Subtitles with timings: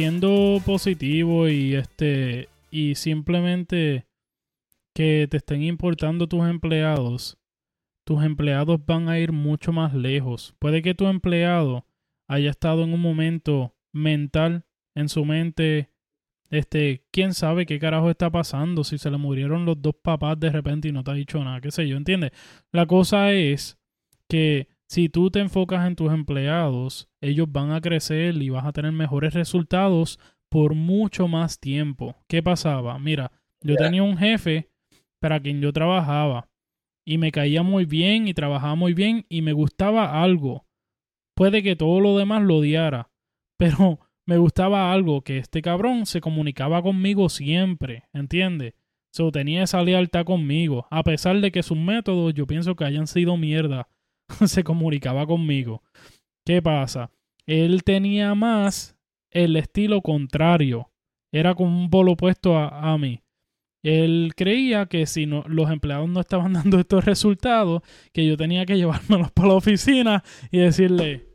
[0.00, 4.06] siendo positivo y este y simplemente
[4.94, 7.36] que te estén importando tus empleados,
[8.06, 10.54] tus empleados van a ir mucho más lejos.
[10.58, 11.84] Puede que tu empleado
[12.28, 15.90] haya estado en un momento mental en su mente
[16.48, 20.48] este, quién sabe qué carajo está pasando, si se le murieron los dos papás de
[20.48, 22.30] repente y no te ha dicho nada, qué sé yo, ¿entiendes?
[22.72, 23.78] La cosa es
[24.30, 28.72] que si tú te enfocas en tus empleados, ellos van a crecer y vas a
[28.72, 30.18] tener mejores resultados
[30.48, 32.16] por mucho más tiempo.
[32.26, 32.98] ¿Qué pasaba?
[32.98, 34.68] Mira, yo tenía un jefe
[35.20, 36.48] para quien yo trabajaba
[37.04, 40.66] y me caía muy bien y trabajaba muy bien y me gustaba algo.
[41.36, 43.12] Puede que todo lo demás lo odiara,
[43.56, 48.74] pero me gustaba algo, que este cabrón se comunicaba conmigo siempre, ¿entiendes?
[49.12, 53.06] So, tenía esa lealtad conmigo, a pesar de que sus métodos yo pienso que hayan
[53.06, 53.86] sido mierda,
[54.46, 55.82] se comunicaba conmigo.
[56.44, 57.10] ¿Qué pasa?
[57.46, 58.96] Él tenía más
[59.30, 60.90] el estilo contrario,
[61.32, 63.22] era como un polo opuesto a, a mí.
[63.82, 68.66] Él creía que si no, los empleados no estaban dando estos resultados, que yo tenía
[68.66, 71.30] que llevármelos para la oficina y decirle,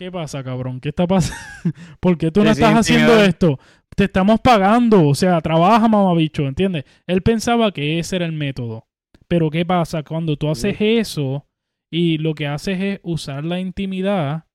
[0.00, 0.80] ¿Qué pasa, cabrón?
[0.80, 1.36] ¿Qué está pasando?
[2.00, 3.58] ¿Por qué tú no estás haciendo esto?
[3.94, 6.84] Te estamos pagando, o sea, trabaja, mamabicho, ¿entiendes?
[7.06, 8.86] Él pensaba que ese era el método.
[9.28, 10.02] Pero ¿qué pasa?
[10.02, 11.46] Cuando tú haces eso
[11.90, 14.46] y lo que haces es usar la intimidad,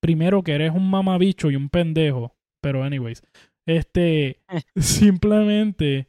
[0.00, 3.22] primero que eres un mamabicho y un pendejo, pero anyways,
[3.66, 4.40] este,
[4.76, 6.08] simplemente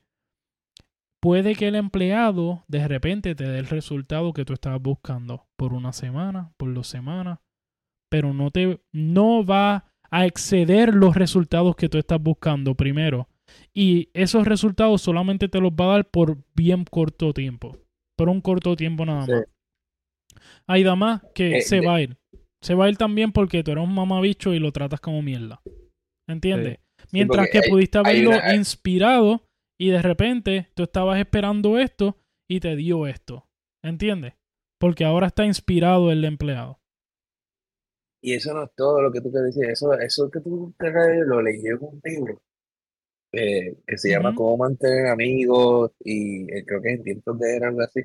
[1.22, 5.74] puede que el empleado de repente te dé el resultado que tú estabas buscando por
[5.74, 7.40] una semana, por dos semanas,
[8.10, 13.28] pero no te no va a exceder los resultados que tú estás buscando primero.
[13.74, 17.78] Y esos resultados solamente te los va a dar por bien corto tiempo.
[18.16, 19.30] Por un corto tiempo nada más.
[20.70, 22.18] Hay damas que eh, se va a ir.
[22.62, 25.62] Se va a ir también porque tú eres un mamabicho y lo tratas como mierda.
[26.28, 26.78] ¿Entiendes?
[27.12, 29.42] Mientras que pudiste haberlo inspirado
[29.80, 33.48] y de repente tú estabas esperando esto y te dio esto.
[33.84, 34.34] ¿Entiendes?
[34.80, 36.80] Porque ahora está inspirado el empleado.
[38.22, 40.92] Y eso no es todo lo que tú te decías, eso, eso que tú te
[41.26, 42.42] lo leí en un libro
[43.32, 47.70] eh, que se llama Cómo mantener amigos y eh, creo que en tiempos de era
[47.70, 48.02] algo así.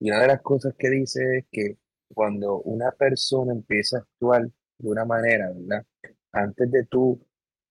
[0.00, 1.76] Y una de las cosas que dice es que
[2.14, 4.48] cuando una persona empieza a actuar
[4.78, 5.86] de una manera, ¿verdad?
[6.32, 7.20] Antes de tú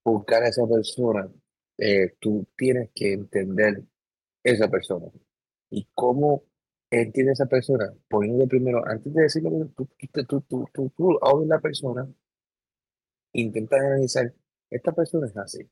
[0.04, 1.30] buscar a esa persona,
[1.78, 3.84] eh, tú tienes que entender
[4.44, 5.08] esa persona
[5.70, 6.44] y cómo
[6.90, 9.88] entiende esa persona, poniendo primero, antes de decirlo, tú,
[10.26, 12.08] tú, tú, tú, tú, la persona,
[13.34, 14.34] intentas analizar,
[14.70, 15.70] esta persona es así,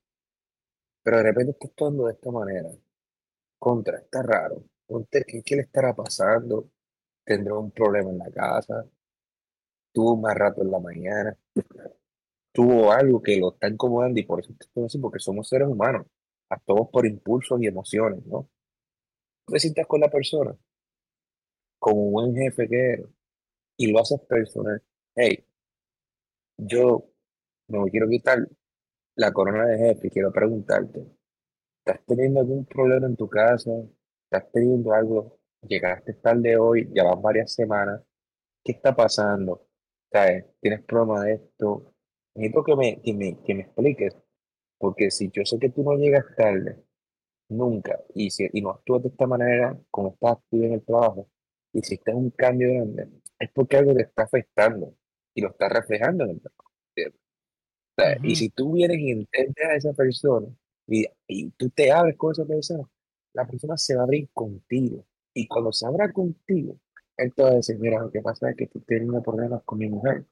[1.03, 2.69] pero de repente está actuando de esta manera,
[3.59, 4.63] contra, está raro,
[5.09, 6.69] ¿qué, qué le estará pasando?
[7.25, 8.85] ¿Tendrá un problema en la casa?
[9.91, 11.35] ¿Tuvo más rato en la mañana?
[12.51, 14.53] ¿Tuvo algo que lo está incomodando y por eso
[14.85, 14.97] así?
[14.99, 16.07] Porque somos seres humanos,
[16.49, 18.49] actuamos por impulsos y emociones, ¿no?
[19.47, 20.55] Te sientas con la persona
[21.79, 23.07] como un buen jefe que eres
[23.77, 24.81] y lo haces personal,
[25.15, 25.45] hey,
[26.57, 27.05] yo
[27.67, 28.39] no me quiero quitar
[29.15, 31.05] la corona de jefe quiero preguntarte,
[31.79, 33.71] ¿estás teniendo algún problema en tu casa?
[34.25, 35.39] ¿Estás teniendo algo?
[35.67, 38.01] Llegaste tarde hoy, ya van varias semanas.
[38.63, 39.67] ¿Qué está pasando?
[40.61, 41.93] ¿Tienes problema de esto?
[42.35, 44.15] Necesito que me, que me, que me expliques,
[44.77, 46.83] porque si yo sé que tú no llegas tarde,
[47.49, 51.29] nunca, y, si, y no actúas de esta manera, como estás activo en el trabajo,
[51.73, 53.09] hiciste un cambio grande,
[53.39, 54.93] es porque algo te está afectando
[55.33, 56.65] y lo está reflejando en el mercado.
[58.23, 60.47] Y si tú vienes y entiendes a esa persona
[60.87, 62.83] y, y, tú te abres con esa persona,
[63.33, 65.05] la persona se va a abrir contigo.
[65.35, 66.79] Y cuando se abra contigo,
[67.17, 69.77] él te va a decir, mira, lo que pasa es que tú tienes problemas con
[69.77, 70.25] mi mujer.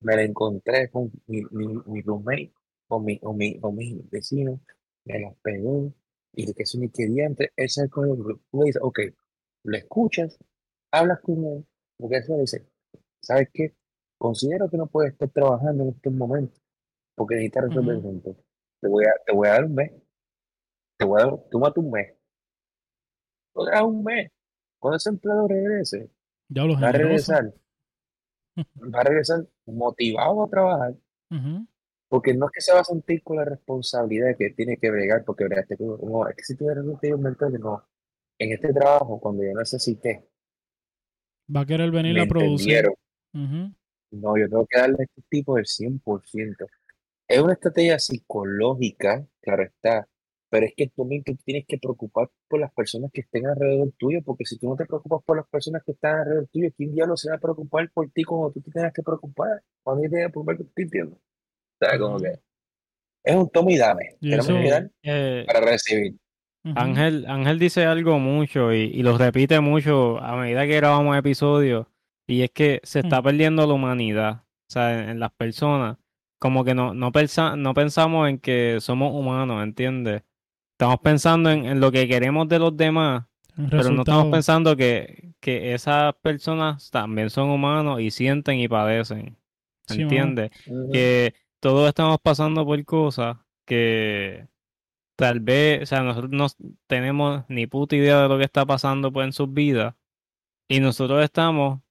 [0.00, 2.52] Me la encontré con mi, mi, mi roommate
[2.88, 4.60] o mi, o mi, o mi vecino,
[5.04, 5.92] me la pegó
[6.34, 7.26] y que eso me quería,
[7.56, 9.00] él se con el dice, ok,
[9.64, 10.38] lo escuchas,
[10.90, 11.66] hablas con él,
[11.96, 12.66] porque él dice,
[13.20, 13.74] ¿sabes qué?
[14.18, 16.60] Considero que no puedes estar trabajando en estos momentos
[17.20, 18.36] porque necesitas resolver el asunto.
[18.80, 19.92] Te voy, a, te voy a dar un mes.
[20.96, 22.14] Te voy a dar, tómate un mes.
[23.84, 24.30] Un mes.
[24.78, 26.10] Cuando ese empleado regrese,
[26.56, 27.52] va a regresar.
[28.56, 30.94] va a regresar motivado a trabajar.
[32.08, 35.24] Porque no es que se va a sentir con la responsabilidad que tiene que bregar,
[35.24, 37.84] porque bregaste no, es que si tuviera un mentor no,
[38.38, 40.26] en este trabajo, cuando yo necesité,
[41.54, 42.90] va a querer venir a producir.
[43.32, 46.66] No, yo tengo que darle a este tipo del 100%.
[47.28, 50.08] Es una estrategia psicológica, claro está,
[50.50, 51.08] pero es que tú
[51.44, 54.84] tienes que preocupar por las personas que estén alrededor tuyo, porque si tú no te
[54.84, 58.10] preocupas por las personas que están alrededor tuyo, ¿quién diablo se va a preocupar por
[58.10, 59.62] ti como tú te tengas que preocupar?
[59.82, 61.18] Cuando te tengas que preocupar por ti, ¿entiendes?
[61.18, 62.32] O sea, como que
[63.24, 64.16] es un toma y dame.
[64.20, 66.16] Y Tenemos eso- que dar Eh, para recibir.
[66.74, 71.86] Ángel, Ángel dice algo mucho y, y lo repite mucho a medida que grabamos episodios
[72.26, 75.96] y es que se está perdiendo la humanidad, o sea, en, en las personas.
[76.38, 80.22] Como que no, no, pensa- no pensamos en que somos humanos, ¿entiendes?
[80.80, 83.26] Estamos pensando en, en lo que queremos de los demás,
[83.68, 89.36] pero no estamos pensando que, que esas personas también son humanos y sienten y padecen.
[89.90, 90.50] ¿entiendes?
[90.90, 93.36] Que todos estamos pasando por cosas
[93.66, 94.48] que
[95.16, 96.46] tal vez, o sea, nosotros no
[96.86, 99.96] tenemos ni puta idea de lo que está pasando pues, en sus vidas
[100.66, 101.82] y nosotros estamos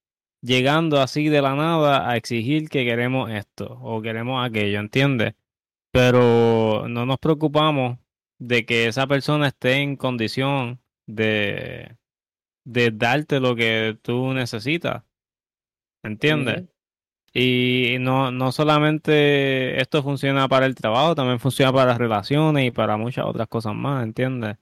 [0.41, 5.35] llegando así de la nada a exigir que queremos esto o queremos aquello, ¿entiendes?
[5.91, 7.99] Pero no nos preocupamos
[8.39, 11.97] de que esa persona esté en condición de,
[12.65, 15.03] de darte lo que tú necesitas,
[16.03, 16.65] ¿entiendes?
[17.33, 22.71] Y no, no solamente esto funciona para el trabajo, también funciona para las relaciones y
[22.71, 24.57] para muchas otras cosas más, ¿entiendes?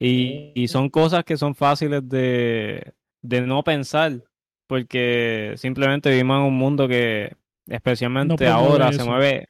[0.00, 4.24] Y, y son cosas que son fáciles de, de no pensar,
[4.66, 7.36] porque simplemente vivimos en un mundo que,
[7.66, 9.48] especialmente ahora, se mueve,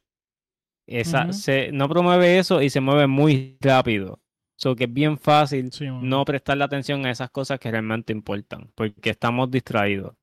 [0.89, 4.21] esa, se, no promueve eso y se mueve muy rápido.
[4.57, 8.73] So que es bien fácil Sí, no prestarle atención a esas cosas que realmente importan,
[8.75, 10.17] porque estamos distraídos.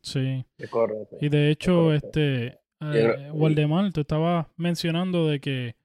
[0.00, 0.46] Sí.
[0.70, 1.18] Correcto.
[1.20, 5.76] Y de hecho, este, eh, Waldemar, tú estabas mencionando de que,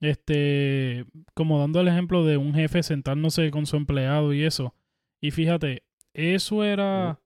[0.00, 4.74] este, como dando el ejemplo de un jefe sentándose con su empleado y eso.
[5.20, 5.82] Y fíjate,
[6.14, 7.20] eso era,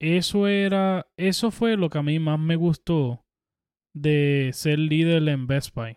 [0.00, 3.23] eso era, eso fue lo que a mí más me gustó
[3.94, 5.96] de ser líder en Best Buy,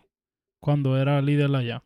[0.60, 1.84] cuando era líder allá.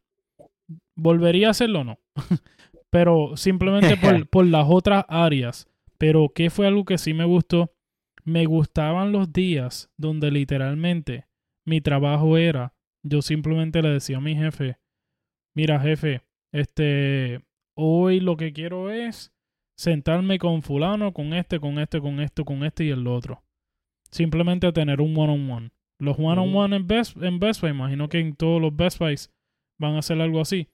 [0.94, 1.98] ¿Volvería a hacerlo o no?
[2.90, 5.68] Pero simplemente por, por las otras áreas.
[5.98, 7.72] Pero ¿qué fue algo que sí me gustó?
[8.24, 11.26] Me gustaban los días donde literalmente
[11.64, 12.74] mi trabajo era,
[13.04, 14.78] yo simplemente le decía a mi jefe,
[15.54, 16.22] mira jefe,
[16.52, 17.40] este,
[17.76, 19.32] hoy lo que quiero es
[19.76, 23.42] sentarme con fulano, con este, con este, con esto, con este y el otro.
[24.10, 25.70] Simplemente tener un one-on-one.
[26.02, 29.30] Los one-on-one en, Best, en Best Buy, imagino que en todos los Best Buys
[29.80, 30.66] van a hacer algo así.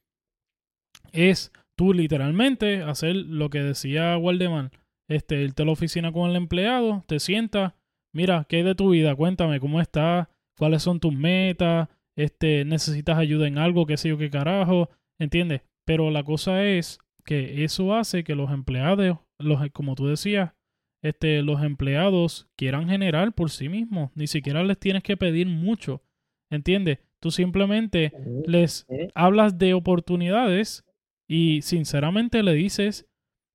[1.12, 4.70] Es tú literalmente hacer lo que decía Waldemar,
[5.06, 7.74] este, irte a la oficina con el empleado, te sientas,
[8.14, 9.14] mira, ¿qué hay de tu vida?
[9.14, 10.28] Cuéntame cómo estás,
[10.58, 14.88] cuáles son tus metas, este, necesitas ayuda en algo, qué sé yo, qué carajo,
[15.20, 15.60] ¿entiendes?
[15.86, 20.54] Pero la cosa es que eso hace que los empleados, los, como tú decías,
[21.02, 26.02] este, los empleados quieran generar por sí mismos, ni siquiera les tienes que pedir mucho,
[26.50, 26.98] ¿entiendes?
[27.20, 28.12] Tú simplemente
[28.46, 30.84] les hablas de oportunidades
[31.28, 33.08] y sinceramente le dices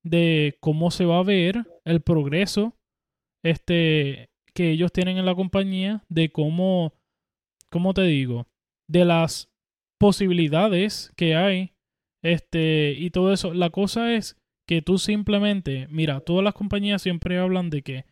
[0.04, 2.76] de cómo se va a ver el progreso
[3.42, 6.94] este que ellos tienen en la compañía, de cómo,
[7.70, 8.46] ¿cómo te digo?
[8.88, 9.50] De las
[9.98, 11.72] posibilidades que hay,
[12.22, 13.52] este, y todo eso.
[13.52, 18.04] La cosa es que tú simplemente, mira, todas las compañías siempre hablan de que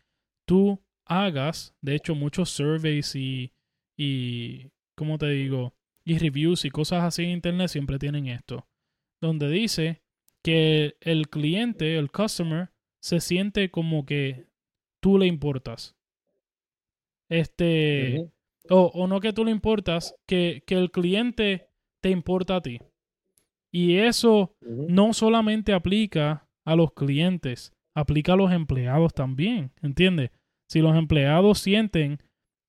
[0.47, 3.53] tú hagas, de hecho, muchos surveys y,
[3.97, 5.73] y, ¿cómo te digo?
[6.05, 8.67] Y reviews y cosas así en internet siempre tienen esto,
[9.21, 10.01] donde dice
[10.43, 14.47] que el cliente, el customer, se siente como que
[15.01, 15.95] tú le importas.
[17.29, 18.31] Este,
[18.69, 21.69] o, o no que tú le importas, que, que el cliente
[22.01, 22.79] te importa a ti.
[23.73, 30.29] Y eso no solamente aplica a los clientes, aplica a los empleados también, ¿entiendes?
[30.69, 32.19] Si los empleados sienten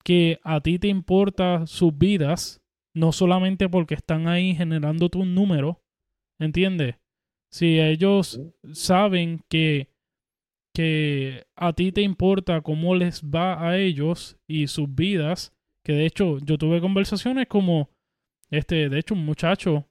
[0.03, 2.63] que a ti te importa sus vidas,
[2.95, 5.83] no solamente porque están ahí generando tu número,
[6.39, 6.97] ¿entiendes?
[7.53, 8.41] Si ellos
[8.73, 9.91] saben que,
[10.75, 15.53] que a ti te importa cómo les va a ellos y sus vidas,
[15.85, 17.91] que de hecho yo tuve conversaciones como,
[18.51, 19.87] este, de hecho un muchacho,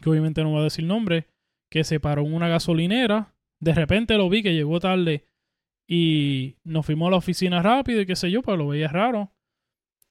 [0.00, 1.26] que obviamente no va a decir nombre,
[1.70, 5.26] que se paró en una gasolinera, de repente lo vi que llegó tarde
[5.88, 9.32] y nos fuimos a la oficina rápido y qué sé yo, pero lo veía raro.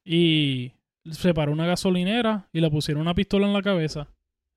[0.06, 0.74] Y
[1.10, 4.08] se paró una gasolinera y le pusieron una pistola en la cabeza.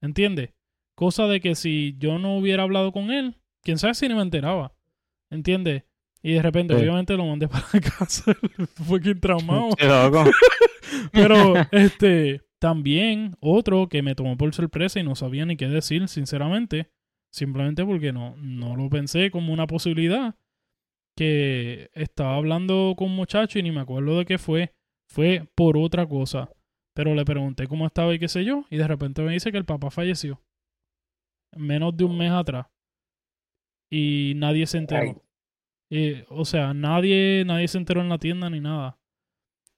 [0.03, 0.51] ¿Entiendes?
[0.95, 4.23] Cosa de que si yo no hubiera hablado con él, quién sabe si ni me
[4.23, 4.75] enteraba.
[5.31, 5.85] ¿Entiendes?
[6.23, 6.81] Y de repente, Sí.
[6.81, 8.35] obviamente, lo mandé para la casa.
[8.87, 9.71] Fue quien traumado.
[11.13, 16.09] Pero, este, también otro que me tomó por sorpresa y no sabía ni qué decir,
[16.09, 16.91] sinceramente,
[17.33, 20.37] simplemente porque no, no lo pensé como una posibilidad,
[21.17, 24.75] que estaba hablando con un muchacho y ni me acuerdo de qué fue,
[25.09, 26.51] fue por otra cosa,
[26.95, 29.59] pero le pregunté cómo estaba y qué sé yo, y de repente me dice que
[29.59, 30.43] el papá falleció,
[31.57, 32.67] menos de un mes atrás,
[33.91, 35.23] y nadie se enteró.
[35.91, 38.99] Y, o sea, nadie, nadie se enteró en la tienda ni nada.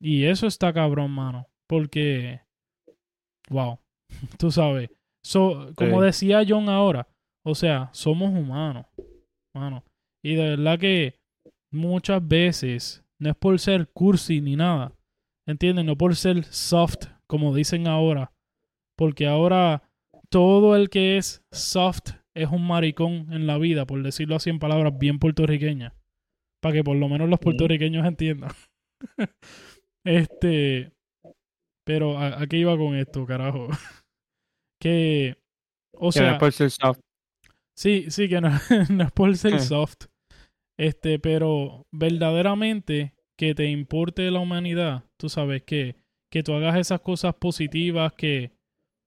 [0.00, 1.48] Y eso está cabrón, mano.
[1.66, 2.40] Porque
[3.50, 3.78] wow,
[4.38, 4.90] tú sabes.
[5.22, 6.06] So, como Sí.
[6.06, 7.06] decía John ahora,
[7.44, 8.86] o sea, somos humanos,
[9.54, 9.84] mano.
[10.22, 11.14] Y de verdad que
[11.70, 14.92] muchas veces no es por ser cursi ni nada,
[15.46, 15.84] ¿entiendes?
[15.84, 18.32] No por ser soft, como dicen ahora,
[18.96, 19.82] porque ahora
[20.30, 24.58] todo el que es soft es un maricón en la vida, por decirlo así en
[24.58, 25.92] palabras bien puertorriqueñas,
[26.60, 27.44] para que por lo menos los Ujú.
[27.44, 28.50] puertorriqueños entiendan.
[30.04, 30.92] este,
[31.88, 33.68] pero ¿a, a qué iba con esto, carajo?
[34.80, 35.36] que,
[35.94, 37.00] o Que no sea, es por ser soft.
[37.74, 38.50] Sí, sí, que no,
[38.90, 39.58] no es por ser Eh.
[39.60, 40.06] soft.
[40.78, 45.96] Este, pero verdaderamente que te importe la humanidad, tú sabes que,
[46.30, 48.52] que tú hagas esas cosas positivas que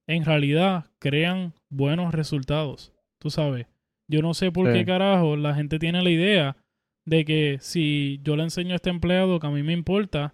[0.08, 2.94] en realidad crean buenos resultados.
[3.20, 3.68] Tú sabes.
[4.10, 4.74] Yo no sé por Sí.
[4.74, 6.58] qué carajo la gente tiene la idea
[7.06, 10.34] de que si yo le enseño a este empleado que a mí me importa,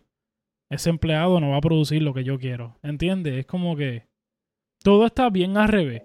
[0.72, 2.78] ese empleado no va a producir lo que yo quiero.
[2.84, 3.36] ¿Entiendes?
[3.38, 4.08] Es como que
[4.84, 6.04] todo está bien al revés.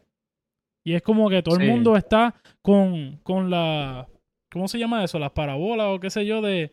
[0.85, 4.09] Y es como que todo el mundo está con, con la...
[4.52, 5.19] ¿Cómo se llama eso?
[5.19, 6.73] Las parabolas o qué sé yo de...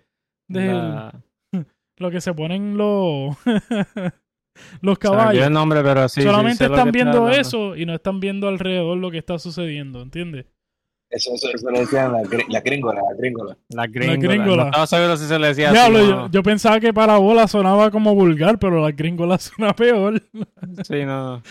[0.49, 1.21] de La-
[1.99, 3.35] lo que se ponen los...
[4.81, 5.45] los caballos.
[5.45, 9.19] el nombre, pero sí, Solamente están viendo eso y no están viendo alrededor lo que
[9.19, 10.45] está sucediendo, ¿entiendes?
[11.09, 13.57] Eso, eso, eso le decían la, la gringola, la gringola.
[13.69, 14.63] La gringola.
[14.63, 16.07] No estaba seguro si se le decía Diablo, así.
[16.07, 20.21] yo, yo pensaba que parabola sonaba como vulgar, pero la gringola suena peor.
[20.87, 21.41] Sí, no.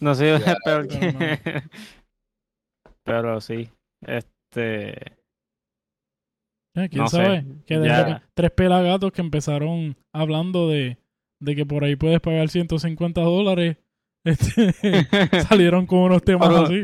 [0.00, 1.62] No sé, pero, pero que-
[3.02, 3.68] pero sí.
[4.06, 4.90] Este.
[6.74, 7.44] Eh, ¿Quién No sé, sabe?
[7.66, 10.98] Que repente- tres pelagatos que empezaron hablando de,
[11.40, 13.76] de que por ahí puedes pagar 150 dólares.
[14.26, 14.72] Este,
[15.48, 16.82] salieron con unos temas así.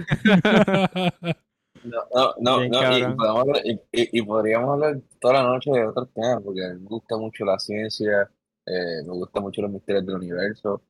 [1.82, 6.60] No, no, no, no, y, y, podríamos hablar toda la noche de otros temas, porque
[6.60, 8.30] me gusta mucho la ciencia,
[8.64, 10.82] eh, me gusta mucho los misterios del universo,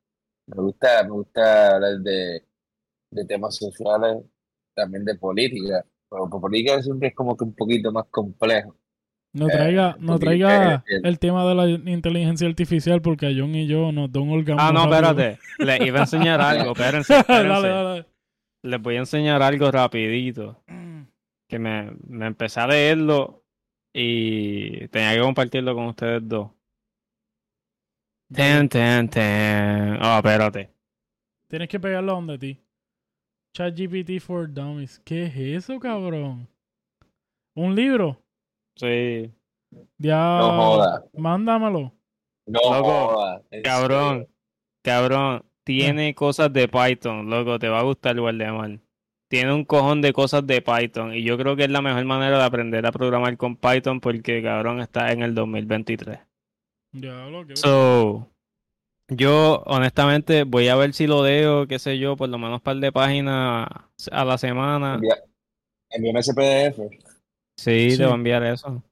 [0.47, 2.44] me gusta, me gusta hablar de,
[3.11, 4.23] de temas sociales,
[4.75, 8.76] también de política, pero por política siempre es como que un poquito más complejo.
[9.34, 13.26] No Eh, traiga, no porque, traiga eh, el- el tema de la inteligencia artificial porque
[13.26, 14.60] a John y yo nos da un orgasmo.
[14.60, 15.24] Ah, no, rápido.
[15.28, 15.38] espérate.
[15.58, 16.72] Les iba a enseñar algo.
[16.76, 17.68] Espérense, dale, espérense.
[17.68, 18.06] dale.
[18.64, 20.62] Les voy a enseñar algo rapidito.
[21.48, 23.42] Que me, me empecé a leerlo
[23.94, 26.50] y tenía que compartirlo con ustedes dos.
[28.32, 29.98] Ten, ten, ten.
[30.02, 30.70] Oh, espérate.
[31.48, 32.58] Tienes que pegarlo donde ti.
[33.54, 34.98] ChatGPT for Dummies.
[35.04, 36.48] ¿Qué es eso, cabrón?
[37.54, 38.22] ¿Un libro?
[38.76, 39.33] Sí.
[39.99, 40.38] Ya.
[40.38, 41.93] No joda, Mándamelo.
[42.47, 43.43] no Loco, joda.
[43.62, 44.11] Cabrón.
[44.21, 44.29] serio.
[44.83, 45.45] Cabrón.
[45.64, 47.59] Tiene cosas de Python, loco.
[47.59, 48.81] Te va a gustar Guardiamar.
[49.29, 51.14] Tiene un cojón de cosas de Python.
[51.14, 54.43] Y yo creo que es la mejor manera de aprender a programar con Python porque,
[54.43, 56.19] cabrón, está en el 2023.
[56.93, 57.57] Ya lo que.
[57.57, 58.29] So,
[59.09, 62.61] yo honestamente voy a ver si lo leo, qué sé yo, por lo menos un
[62.64, 63.69] par de páginas
[64.11, 64.95] a la semana.
[64.97, 65.23] Envía-
[65.91, 66.81] Envíame ese PDF.
[67.62, 67.97] Sí, Sí.
[67.99, 68.83] te voy a enviar eso.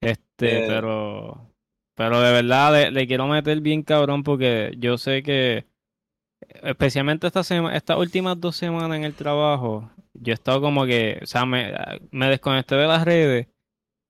[0.00, 0.64] Este, Eh.
[0.66, 1.50] pero,
[1.94, 5.66] pero de verdad le, le quiero meter bien cabrón porque yo sé que,
[6.62, 11.20] especialmente esta semana, estas últimas dos semanas en el trabajo, yo he estado como que,
[11.22, 11.72] o sea, me,
[12.10, 13.48] me desconecté de las redes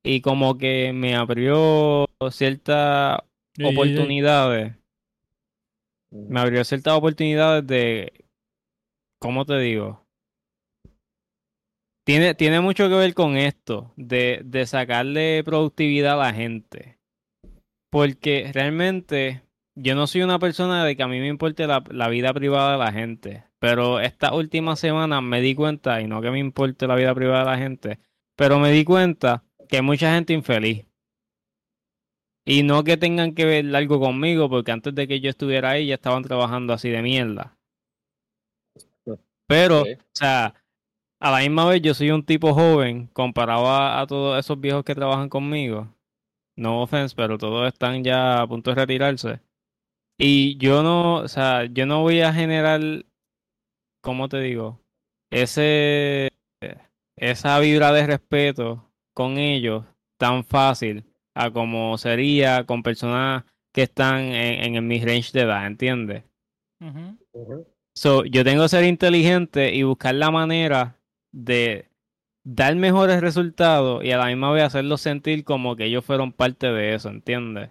[0.03, 3.19] y como que me abrió ciertas
[3.63, 4.75] oportunidades.
[6.11, 8.25] me abrió ciertas oportunidades de,
[9.19, 10.04] ¿cómo te digo?
[12.05, 16.99] Tiene, tiene mucho que ver con esto, de, de sacarle productividad a la gente.
[17.91, 19.43] Porque realmente
[19.75, 22.73] yo no soy una persona de que a mí me importe la, la vida privada
[22.73, 23.45] de la gente.
[23.59, 27.41] Pero esta última semana me di cuenta, y no que me importe la vida privada
[27.41, 27.99] de la gente,
[28.37, 30.87] pero me di cuenta que hay mucha gente infeliz.
[32.47, 35.87] Y no que tengan que ver algo conmigo, porque antes de que yo estuviera ahí
[35.87, 37.57] ya estaban trabajando así de mierda.
[39.47, 40.55] Pero, o sea,
[41.25, 44.85] a la misma vez yo soy un tipo joven comparado a, a todos esos viejos
[44.85, 45.89] que trabajan conmigo.
[46.55, 49.41] No offense, pero todos están ya a punto de retirarse.
[50.19, 52.83] Y yo no, o sea, yo no voy a generar,
[54.03, 54.79] ¿cómo te digo?
[55.31, 56.29] Ese,
[57.17, 59.83] esa vibra de respeto con ellos
[60.19, 65.67] tan fácil a como sería con personas que están en, en mi range de edad,
[65.67, 66.25] ¿entiendes?
[66.83, 67.17] Ujú.
[67.33, 67.67] Ujú.
[67.97, 70.99] So, yo tengo que ser inteligente y buscar la manera
[71.35, 71.91] de
[72.45, 76.69] dar mejores resultados y a la misma vez hacerlos sentir como que ellos fueron parte
[76.69, 77.71] de eso, ¿entiendes?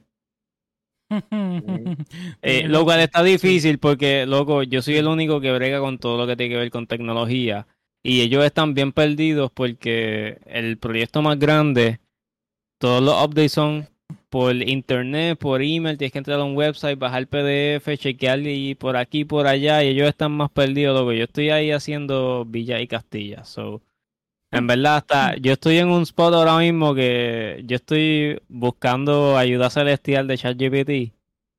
[2.41, 6.17] Eh, lo cual está difícil porque, loco, yo soy el único que brega con todo
[6.17, 7.67] lo que tiene que ver con tecnología
[8.01, 11.99] y ellos están bien perdidos porque el proyecto más grande,
[12.79, 13.87] todos los updates son
[14.29, 18.97] por internet, por email, tienes que entrar a un website, bajar PDF, chequear y por
[18.97, 21.13] aquí, por allá, y ellos están más perdidos, loco.
[21.13, 23.81] Yo estoy ahí haciendo Villa y Castilla, so...
[24.51, 29.71] En verdad, hasta yo estoy en un spot ahora mismo que yo estoy buscando ayuda
[29.71, 31.13] celestial de ChatGPT.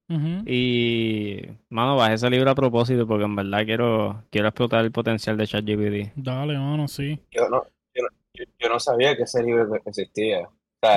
[0.09, 0.49] Ujú.
[0.49, 5.37] Y, mano, bajé ese libro a propósito porque en verdad quiero, quiero explotar el potencial
[5.37, 6.13] de ChatGPT.
[6.15, 7.19] Dale, mano, sí.
[7.33, 10.49] Yo no, yo no, yo- yo no sabía que ese libro existía.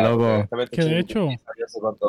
[0.02, 0.48] Loco.
[0.72, 2.08] Que de hecho- salió hace cuánto,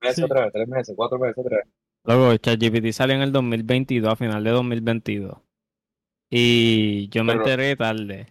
[0.00, 0.22] meses Sí.
[0.22, 1.66] atrás, tres meses, cuatro meses atrás.
[2.04, 5.38] Luego, ChatGPT salió en el 2022, a final de 2022.
[6.30, 8.26] Y yo me Pero- enteré tarde.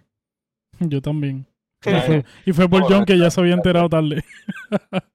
[0.79, 1.45] Yo también.
[1.81, 2.05] Y Claro.
[2.05, 4.23] fue, y fue por No, John que ya se había enterado tarde.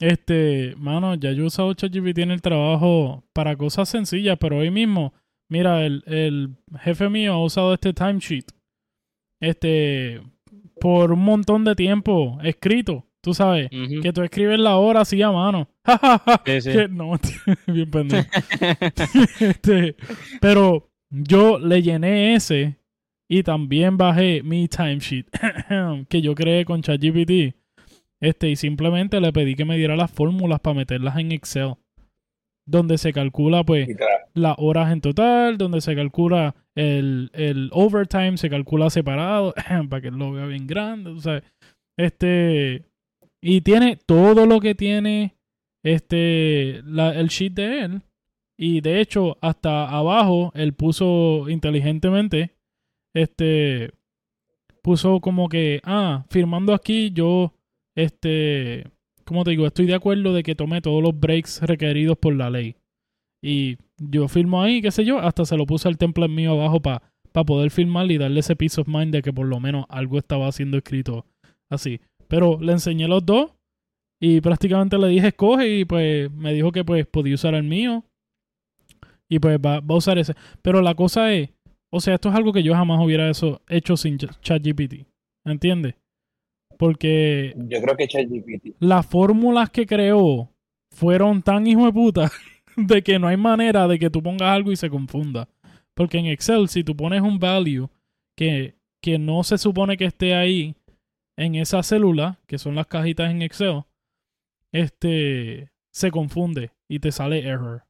[0.00, 4.70] este, mano, ya yo he usado ChatGPT en el trabajo para cosas sencillas, pero hoy
[4.70, 5.12] mismo,
[5.50, 8.46] mira, el, el jefe mío ha usado este timesheet.
[9.40, 10.22] Este,
[10.80, 15.30] por un montón de tiempo escrito, tú sabes, que tú escribes la hora así a
[15.30, 15.68] mano.
[16.46, 16.72] Sí, sí.
[16.72, 17.12] Que no,
[17.66, 18.28] bien pendejo.
[19.40, 19.96] Este,
[20.40, 22.78] pero yo le llené ese
[23.28, 25.26] y también bajé mi timesheet
[26.08, 27.56] que yo creé con ChatGPT.
[28.20, 31.74] Este, y simplemente le pedí que me diera las fórmulas para meterlas en Excel.
[32.66, 33.86] Donde se calcula, pues,
[34.32, 39.54] las horas en total, donde se calcula el, el overtime, se calcula separado,
[39.88, 41.42] para que lo vea bien grande, o sea,
[41.98, 42.84] este,
[43.42, 45.36] y tiene todo lo que tiene
[45.84, 48.02] este, la- el sheet de él,
[48.58, 52.54] y de hecho, hasta abajo, él puso inteligentemente,
[53.14, 53.90] este,
[54.82, 57.52] puso como que, ah, firmando aquí, yo,
[57.96, 58.84] este,
[59.24, 62.50] como te digo, estoy de acuerdo de que tome todos los breaks requeridos por la
[62.50, 62.76] ley.
[63.42, 66.80] Y yo firmo ahí, qué sé yo, hasta se lo puse el template mío abajo
[66.80, 67.00] para
[67.46, 70.50] poder firmar y darle ese peace of mind de que por lo menos algo estaba
[70.52, 71.26] siendo escrito
[71.70, 72.00] así.
[72.28, 73.52] Pero le enseñé los dos
[74.20, 78.04] y prácticamente le dije escoge y pues me dijo que pues podía usar el mío
[79.28, 80.34] y pues va, va a usar ese.
[80.62, 81.50] Pero la cosa es,
[81.92, 85.06] o sea, esto es algo que yo jamás hubiera eso, hecho sin Ch- ChatGPT.
[85.46, 85.94] ¿Entiendes?
[86.78, 88.76] Porque Yo creo que ChatGPT.
[88.80, 90.50] las fórmulas que creó
[90.92, 92.30] fueron tan hijo de puta
[92.88, 95.48] de que no hay manera de que tú pongas algo y se confunda.
[95.94, 97.88] Porque en Excel, si tú pones un value
[98.36, 100.74] que, que no se supone que esté ahí
[101.36, 103.82] en esa célula, que son las cajitas en Excel,
[104.72, 107.84] este se confunde y te sale error.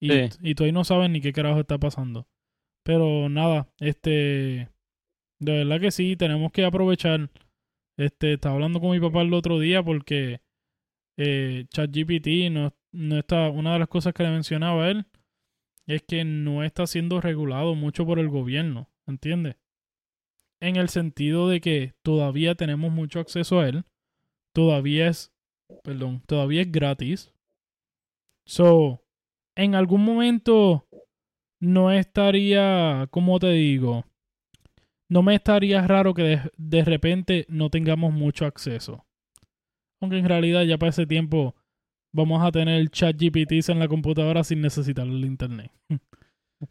[0.00, 0.28] Y, Sí.
[0.42, 2.26] y tú ahí no sabes ni qué carajo está pasando.
[2.84, 4.68] Pero nada, este
[5.40, 7.30] de verdad que sí, tenemos que aprovechar.
[7.96, 10.40] Este, estaba hablando con mi papá el otro día porque
[11.16, 13.50] eh, ChatGPT no, no está.
[13.50, 15.06] Una de las cosas que le mencionaba él
[15.86, 19.56] es que no está siendo regulado mucho por el gobierno, ¿entiendes?
[20.60, 23.84] En el sentido de que todavía tenemos mucho acceso a él,
[24.54, 25.32] todavía es,
[25.82, 27.32] perdón, todavía es gratis.
[28.46, 29.02] So,
[29.56, 30.86] en algún momento
[31.60, 34.04] no estaría, ¿cómo te digo?
[35.08, 39.06] No me estaría raro que de, de repente no tengamos mucho acceso.
[40.00, 41.54] Aunque en realidad ya para ese tiempo
[42.18, 45.70] vamos a tener chat GPTs en la computadora sin necesitar el internet.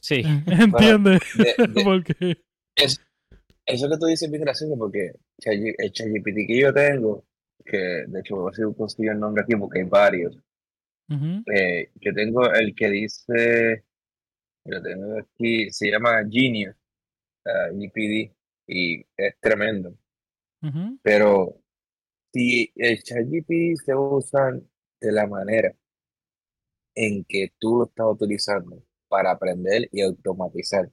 [0.01, 0.21] Sí.
[0.45, 1.21] ¿Entiendes?
[1.37, 2.37] De- de- Porque...
[2.75, 7.25] eso que tú dices es bien gracioso porque Chat- el ChatGPT que yo tengo,
[7.65, 10.37] que de hecho voy a hacer consigo el nombre aquí porque hay varios.
[11.09, 13.83] Eh, yo tengo el que dice,
[14.65, 16.75] lo tengo aquí, se llama Genius,
[17.45, 18.33] ah, GPD,
[18.67, 19.95] y es tremendo.
[21.01, 21.61] Pero
[22.33, 24.59] si el ChatGPT se usa
[24.99, 25.73] de la manera
[26.95, 30.89] en que tú lo estás utilizando para aprender y automatizar,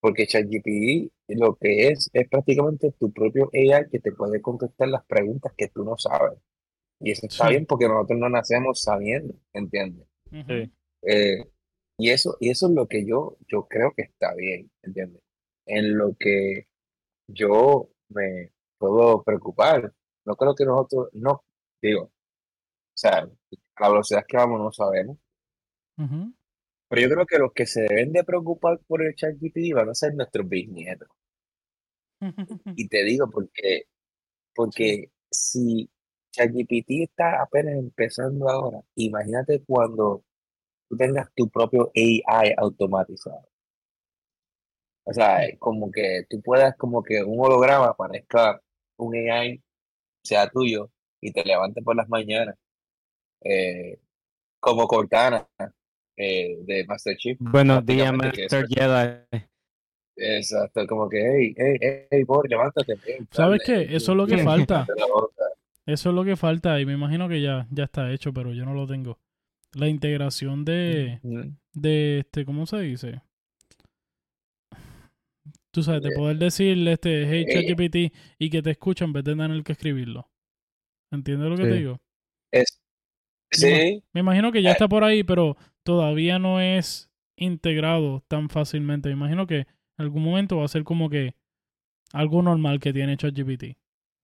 [0.00, 5.04] porque ChatGPT lo que es es prácticamente tu propio AI que te puede contestar las
[5.06, 6.38] preguntas que tú no sabes.
[7.00, 7.50] Y eso está Sí.
[7.50, 10.06] bien porque nosotros no nacemos sabiendo, ¿entiendes?
[11.02, 11.44] Eh,
[11.98, 15.22] y eso, y eso es lo que yo, yo creo que está bien, ¿entiendes?
[15.66, 16.66] En lo que
[17.28, 19.92] yo me puedo preocupar.
[20.26, 21.44] No creo que nosotros, no,
[21.82, 22.12] digo, o
[22.96, 23.28] sea,
[23.76, 25.18] a la velocidad que vamos no sabemos,
[26.88, 29.94] pero yo creo que los que se deben de preocupar por el ChatGPT van a
[29.94, 31.08] ser nuestros bisnietos.
[32.76, 33.84] Y te digo porque,
[34.54, 35.90] porque si
[36.32, 40.24] ChatGPT está apenas empezando ahora, imagínate cuando
[40.88, 43.48] tú tengas tu propio AI automatizado.
[45.04, 48.60] O sea, como que tú puedas, como que un holograma parezca
[48.96, 49.62] un AI,
[50.22, 52.56] sea tuyo, y te levante por las mañanas,
[53.44, 53.98] eh,
[54.58, 55.46] como Cortana
[56.16, 57.36] eh, de Master Chief.
[57.40, 59.46] Buenos días, Master Jedi.
[60.16, 62.94] Exacto, como que, hey, hey, hey, boy, levántate.
[63.04, 63.96] hey, ¿Sabes dale, qué?
[63.96, 64.86] Eso es lo que falta.
[65.86, 68.64] Eso es lo que falta y me imagino que ya, ya está hecho, pero yo
[68.64, 69.18] no lo tengo.
[69.74, 73.22] La integración de, Mm, de este, ¿cómo se dice?
[75.72, 79.24] Tú sabes, de poder decirle este, hey eh, ChatGPT y que te escucha en vez
[79.24, 80.30] de tener que escribirlo.
[81.10, 82.00] ¿Entiendes lo que te digo?
[82.52, 82.80] Es,
[83.54, 84.72] sí, Me imagino que ya Eh.
[84.72, 89.08] está por ahí, pero todavía no es integrado tan fácilmente.
[89.08, 89.66] Me imagino que en
[89.98, 91.34] algún momento va a ser como que
[92.12, 93.76] algo normal que tiene ChatGPT.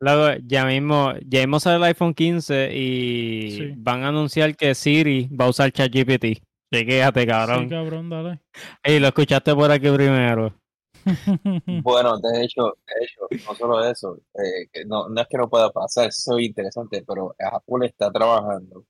[0.03, 3.73] Luego, ya mismo, ya mismo sale el iPhone 15 y Sí.
[3.77, 6.40] van a anunciar que Siri va a usar ChatGPT.
[6.73, 7.69] Chequéate, Sí, cabrón.
[7.69, 8.40] cabrón, dale.
[8.83, 10.55] Ey, lo escuchaste por aquí primero.
[11.83, 15.71] bueno, de hecho, de hecho, no solo eso, eh, no, no es que no pueda
[15.71, 18.85] pasar, eso es interesante, pero Apple está trabajando,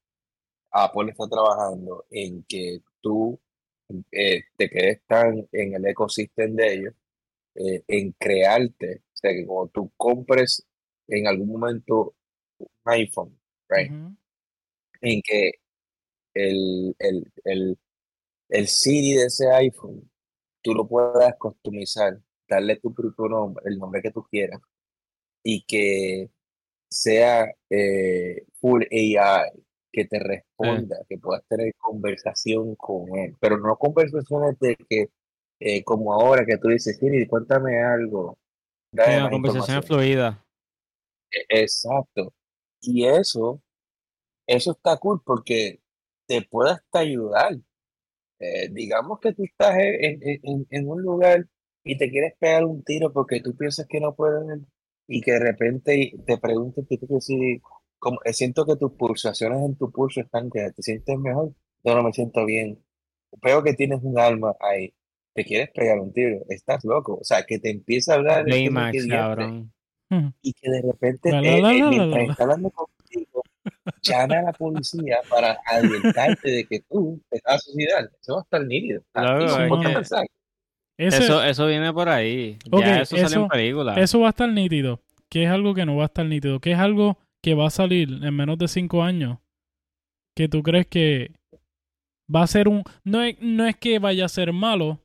[0.70, 3.38] Apple está trabajando en que tú
[4.12, 6.94] eh, te quedes tan en el ecosistema de ellos,
[7.54, 10.64] eh, en crearte, o sea, que cuando tú compres
[11.08, 12.14] en algún momento
[12.58, 13.90] un iPhone, right,
[15.00, 15.52] en que
[16.34, 17.78] el, el, el,
[18.48, 20.08] el Siri de ese iPhone,
[20.62, 24.60] tú lo puedas customizar, darle tu propio nombre, el nombre que tú quieras,
[25.42, 26.30] y que
[26.88, 29.50] sea eh, full AI,
[29.92, 35.08] que te responda, que puedas tener conversación con él, pero no conversaciones de que,
[35.60, 38.38] eh, como ahora que tú dices, Siri, cuéntame algo,
[38.92, 40.44] dame una conversación fluida.
[41.30, 42.32] E- Exacto.
[42.80, 43.60] Y eso,
[44.46, 45.80] eso está cool porque
[46.26, 47.56] te puede hasta ayudar.
[48.38, 51.46] Eh, digamos que tú estás en, en- en- en un lugar
[51.84, 54.60] y te quieres pegar un tiro porque tú piensas que no puedes
[55.06, 57.60] y que de repente te pregunten, te quieres decir,
[58.00, 61.52] como, eh, siento que tus pulsaciones en tu pulso están que te sientes mejor.
[61.84, 62.82] Yo no me siento bien.
[63.42, 64.92] Veo que tienes un alma ahí.
[65.34, 66.38] Te quieres pegar un tiro.
[66.48, 67.18] Estás loco.
[67.20, 69.72] O sea, que te empieza a hablar diantre cabrón.
[70.12, 70.32] Ujú.
[70.42, 72.32] y que de repente La, te, la, la, eh, la, la, mientras la, la.
[72.32, 73.42] está hablando contigo,
[74.02, 78.10] llame a la policía para advertarte de que tú te vas a suicidar.
[78.20, 79.02] Eso va a estar nítido.
[79.12, 79.46] Claro.
[80.98, 82.58] Ese, eso, eso viene por ahí.
[82.78, 83.94] Ya eso salió en eso- película.
[83.94, 85.00] eso va a estar nítido.
[85.28, 86.60] Que es algo que no va a estar nítido.
[86.60, 89.38] Que es algo que va a salir en menos de cinco años.
[90.36, 91.32] Que tú crees que
[92.34, 92.82] va a ser un.
[93.04, 95.00] No es, no es que vaya a ser malo,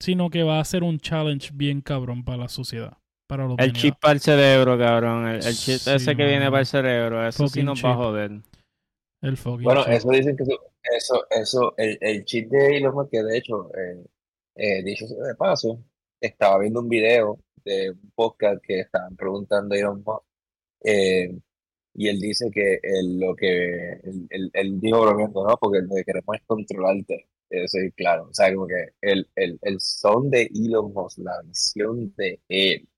[0.00, 2.96] sino que va a ser un challenge bien cabrón para la sociedad.
[3.28, 5.26] Para El chip para el cerebro, cabrón.
[5.26, 7.26] El, el chip Sí, ese que viene para el cerebro.
[7.26, 8.30] Eso sí Fucking nos va a joder.
[9.22, 9.92] El fucking Bueno, chip.
[9.92, 10.60] eso dicen que eso,
[10.96, 14.04] eso, eso el, el chip de Elon Musk, que de hecho, eh,
[14.56, 15.82] eh, dicho sea de paso,
[16.20, 20.24] estaba viendo un video de un podcast que estaban preguntando a Elon Musk,
[20.84, 21.36] eh,
[21.94, 25.56] y él dice que él, lo que él, él- él dijo bromeando, ¿no?
[25.58, 27.28] Porque lo que queremos es controlarte.
[27.50, 28.28] Eso es claro.
[28.30, 32.88] O sea, como que el, el, el son de Elon Musk, la visión de él,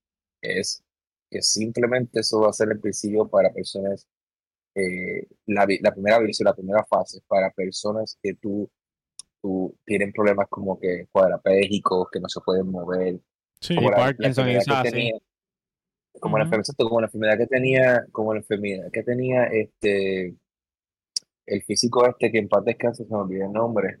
[0.41, 0.81] es
[1.29, 4.07] que simplemente eso va a ser el principio para personas
[4.75, 8.69] eh, la, la primera visión, la primera fase para personas que tú,
[9.41, 13.19] tú tienen problemas como que cuadrapléjicos, que no se pueden mover,
[13.59, 15.19] Sí, Parkinson y enfermedad
[16.19, 16.55] como la Ujú.
[16.55, 20.35] enfermedad, como la enfermedad que tenía, como la enfermedad que tenía este
[21.47, 23.99] el físico este que en paz descanse, se me olvidó el nombre,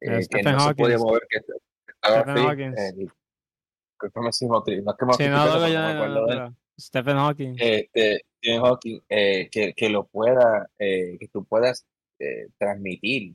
[0.00, 1.06] Eh, que Stephen no se podía Hawking.
[1.06, 2.74] mover, que estaba Stephen así, Hawking.
[2.76, 3.08] eh,
[6.78, 7.56] Stephen Hawking.
[7.58, 11.86] este, Stephen Hawking, eh, que, que lo pueda, eh, que tú puedas
[12.18, 13.34] eh, transmitir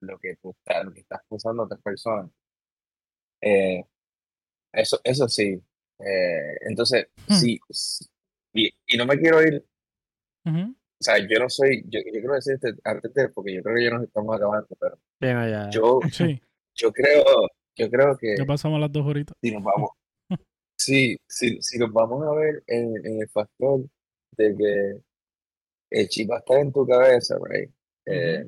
[0.00, 2.30] lo que tú estás, lo que estás pensando a otras personas.
[3.40, 3.84] Eh,
[4.72, 5.60] eso, eso sí.
[6.04, 7.34] Eh, entonces, Hmm.
[7.34, 8.06] sí, s-
[8.52, 9.64] y, y no me quiero ir,
[10.44, 13.84] o sea, yo no soy, yo, yo quiero decirte antes de, porque yo creo que
[13.84, 15.70] ya nos estamos acabando, pero Sí, no, ya.
[15.70, 16.40] yo, Sí,
[16.74, 17.24] yo creo,
[17.76, 19.36] yo creo que ya pasamos las dos horitas.
[19.40, 19.90] si nos vamos,
[20.76, 23.80] sí, si, si nos vamos a ver en, en el factor
[24.36, 25.00] de que
[25.90, 27.70] el chip va a estar en tu cabeza, right?
[28.06, 28.44] Eh,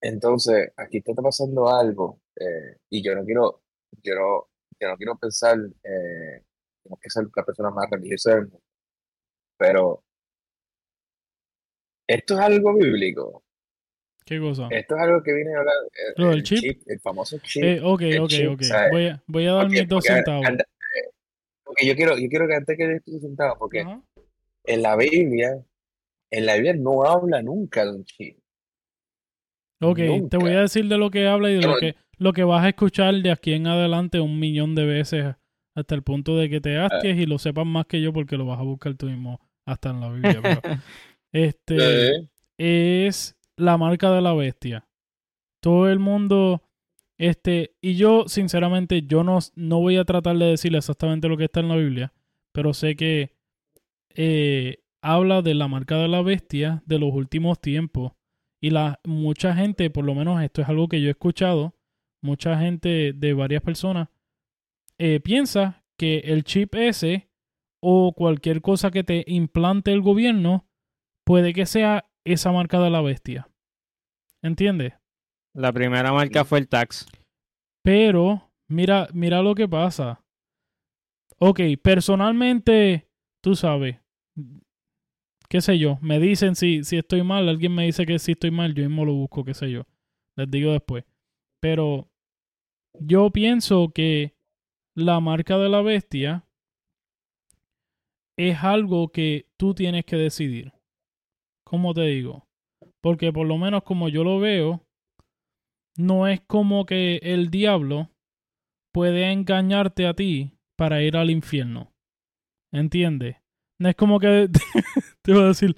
[0.00, 3.62] entonces, aquí te está pasando algo eh, y yo no quiero,
[4.02, 4.48] yo no,
[4.82, 6.42] yo no quiero pensar, eh,
[7.00, 8.62] que ser la persona más religiosa del mundo,
[9.56, 10.02] pero
[12.06, 13.44] esto es algo bíblico,
[14.24, 14.68] ¿Qué cosa?
[14.70, 16.58] esto es algo que viene a hablar, eh, ¿Lo del el chip?
[16.58, 18.62] chip, el famoso chip, Eh, ok, el ok, chip, ok.
[18.90, 20.46] Voy a, voy a dar mis dos porque, centavos.
[20.46, 20.64] anda-
[21.64, 23.86] porque yo quiero, yo quiero que antes que des tus centavos, porque
[24.64, 25.64] en la Biblia,
[26.30, 28.38] en la Biblia no habla nunca de un chip,
[29.82, 29.98] Ok,
[30.30, 32.64] te voy a decir de lo que habla y de lo que, lo que vas
[32.64, 35.34] a escuchar de aquí en adelante un millón de veces
[35.74, 36.86] hasta el punto de que te Ah.
[36.86, 39.90] asques y lo sepas más que yo porque lo vas a buscar tú mismo hasta
[39.90, 40.40] en la Biblia.
[40.42, 40.60] Pero,
[41.32, 41.76] este
[42.58, 44.86] Eh, es la marca de la bestia.
[45.60, 46.62] Todo el mundo,
[47.18, 51.44] este, y yo sinceramente yo no, no voy a tratar de decirle exactamente lo que
[51.44, 52.12] está en la Biblia,
[52.52, 53.32] pero sé que
[54.14, 58.12] eh, habla de la marca de la bestia de los últimos tiempos.
[58.62, 61.74] Y la, mucha gente, por lo menos esto es algo que yo he escuchado,
[62.22, 64.08] mucha gente de varias personas
[64.98, 67.28] eh, piensa que el chip ese
[67.82, 70.68] o cualquier cosa que te implante el gobierno
[71.26, 73.48] puede que sea esa marca de la bestia.
[74.42, 74.94] ¿Entiendes?
[75.54, 77.06] La primera marca fue el tax.
[77.82, 80.24] Pero, mira, mira lo que pasa.
[81.38, 83.08] Ok, personalmente,
[83.42, 83.98] tú sabes,
[85.52, 88.50] qué sé yo, me dicen si, si estoy mal, alguien me dice que si estoy
[88.50, 89.82] mal, yo mismo lo busco, qué sé yo.
[90.34, 91.04] Les digo después.
[91.60, 92.08] Pero
[92.98, 94.34] yo pienso que
[94.96, 96.48] la marca de la bestia
[98.38, 100.72] es algo que tú tienes que decidir.
[101.66, 102.48] ¿Cómo te digo?
[103.02, 104.86] Porque por lo menos como yo lo veo,
[105.98, 108.08] no es como que el diablo
[108.90, 111.92] puede engañarte a ti para ir al infierno.
[112.72, 113.41] ¿Entiendes?
[113.78, 114.48] No es como que
[115.22, 115.74] te voy a decir,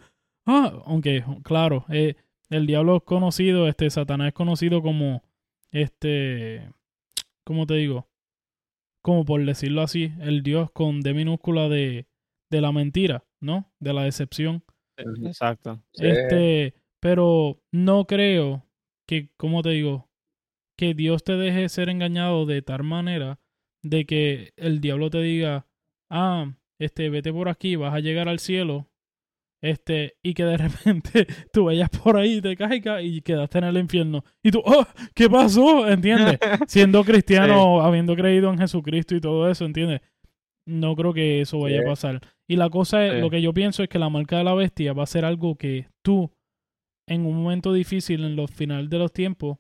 [0.47, 2.17] ah, aunque, claro, eh,
[2.51, 5.23] el diablo es conocido, este, Satanás es conocido como,
[5.71, 6.71] este,
[7.45, 8.09] ¿cómo te digo?
[9.03, 12.07] Como por decirlo así, el Dios con D minúscula de,
[12.51, 13.73] de la mentira, ¿no?
[13.81, 14.65] De la decepción.
[14.97, 15.83] Exacto.
[15.95, 18.65] Este, pero no creo
[19.07, 20.09] que, como te digo,
[20.77, 23.41] que Dios te deje ser engañado de tal manera
[23.83, 25.67] de que el diablo te diga,
[26.11, 28.89] ah, este, vete por aquí, vas a llegar al cielo,
[29.65, 33.79] este, y que de repente tú vayas por ahí, te caigas y quedaste en el
[33.79, 34.23] infierno.
[34.43, 35.89] Y tú, oh, ¿qué pasó?
[35.89, 36.39] ¿Entiendes?
[36.69, 40.03] Siendo cristiano, habiendo creído en Jesucristo y todo eso, ¿entiendes?
[40.67, 42.21] No creo que eso vaya a pasar.
[42.47, 44.93] Y la cosa es, lo que yo pienso es que la marca de la bestia
[44.93, 46.31] va a ser algo que tú,
[47.09, 49.59] en un momento difícil, en los finales de los tiempos,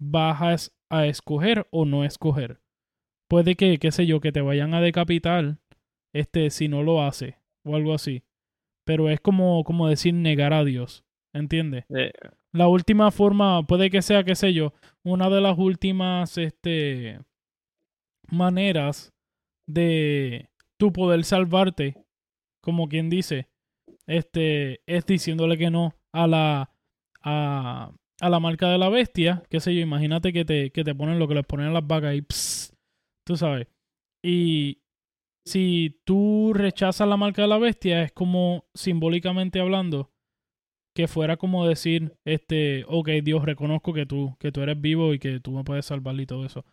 [0.00, 2.60] vas a, escoger o no escoger.
[3.28, 5.58] Puede que, qué sé yo, que te vayan a decapitar
[6.20, 8.22] este, si no lo hace o algo así.
[8.84, 11.04] Pero es como, como decir negar a Dios.
[11.32, 11.84] ¿Entiendes?
[12.52, 17.20] La última forma puede que sea, qué sé yo, una de las últimas este,
[18.28, 19.12] maneras
[19.68, 20.48] de
[20.78, 21.96] tu poder salvarte,
[22.62, 23.48] como quien dice,
[24.06, 26.70] este, es diciéndole que no a la,
[27.22, 30.94] a, a la marca de la bestia, qué sé yo, imagínate que te, que te
[30.94, 32.22] ponen lo que les ponen a las vacas y
[33.24, 33.66] tú sabes.
[34.24, 34.78] Y
[35.46, 40.12] si tú rechazas la marca de la bestia, es como simbólicamente hablando,
[40.94, 45.18] que fuera como decir, este, ok, Dios, reconozco que tú, que tú eres vivo y
[45.18, 46.64] que tú me puedes salvar y todo eso.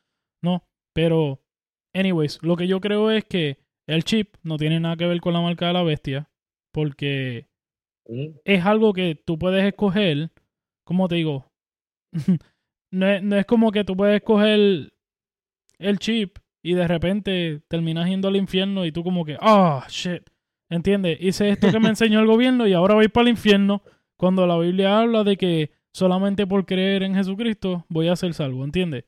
[0.41, 1.41] No, pero,
[1.93, 5.33] anyways, lo que yo creo es que el chip no tiene nada que ver con
[5.33, 6.29] la marca de la bestia,
[6.73, 7.47] porque
[8.43, 10.31] es algo que tú puedes escoger
[10.83, 11.45] ¿cómo te digo?
[12.91, 14.93] no, es, como que tú puedes coger
[15.79, 20.23] el chip y de repente terminas yendo al infierno y tú como que, ah, shit,
[20.69, 21.17] ¿entiendes?
[21.19, 23.83] Hice esto que me enseñó el gobierno y ahora voy para el infierno
[24.17, 28.63] cuando la Biblia habla de que solamente por creer en Jesucristo voy a ser salvo,
[28.63, 29.03] ¿entiendes?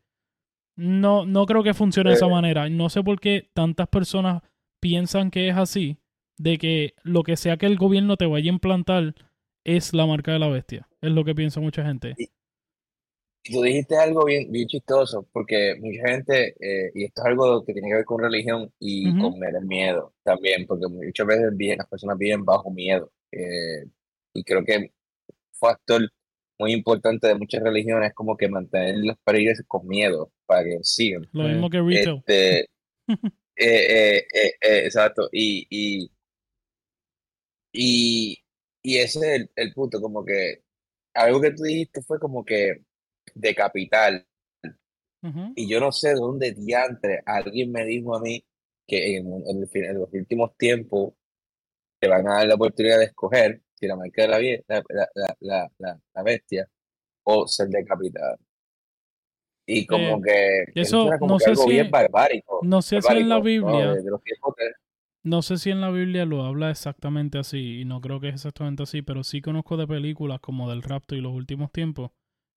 [0.76, 2.70] No, no creo que funcione de esa manera.
[2.70, 4.44] No sé por qué tantas personas
[4.82, 5.98] piensan que es así,
[6.38, 9.16] de que lo que sea que el gobierno te vaya a implantar
[9.64, 10.90] es la marca de la bestia.
[11.02, 12.16] Es lo que piensa mucha gente.
[12.18, 12.28] Y,
[13.52, 17.74] tú dijiste algo bien, bien chistoso, porque mucha gente, eh, y esto es algo que
[17.74, 22.18] tiene que ver con religión y con el miedo también, porque muchas veces las personas
[22.18, 23.12] viven bajo miedo.
[23.32, 23.86] Eh,
[24.34, 24.92] y creo que un
[25.54, 26.02] factor
[26.58, 30.80] muy importante de muchas religiones es como que mantener los países con miedo para que
[30.82, 31.28] sigan.
[31.32, 32.24] Lo mismo que retail.
[32.26, 32.68] Este,
[33.58, 34.28] eh,
[34.62, 35.30] exacto.
[35.32, 36.12] Y, y,
[37.74, 38.38] y,
[38.82, 40.64] y ese es el, el punto, como que
[41.14, 42.82] algo que tú dijiste fue como que
[43.36, 44.26] de capital.
[45.56, 48.46] Y yo no sé de dónde diantre alguien me dijo a mí
[48.86, 51.14] que en, los últimos tiempos
[52.00, 54.84] te van a dar la oportunidad de escoger si la marca de la,
[55.40, 56.70] la, la, la, bestia
[57.24, 58.38] o ser decapitado.
[59.66, 61.82] Y como eh, que eso, no sé si,
[62.62, 63.96] No sé si en la Biblia.
[65.24, 68.36] No sé si en la Biblia lo habla exactamente así, y no creo que es
[68.36, 72.12] exactamente así, pero sí conozco de películas como del rapto y los últimos tiempos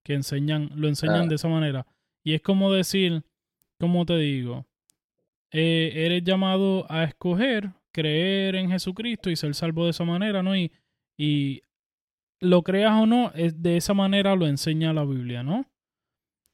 [0.08, 1.26] que enseñan, lo enseñan ah.
[1.26, 1.86] de esa manera.
[2.24, 3.24] Y es como decir,
[3.78, 4.66] como te digo,
[5.52, 10.56] eh, eres llamado a escoger, creer en Jesucristo y ser salvo de esa manera, ¿no?
[10.56, 10.72] Y,
[11.18, 11.60] y
[12.40, 15.66] lo creas o no, es de esa manera lo enseña la Biblia, ¿no?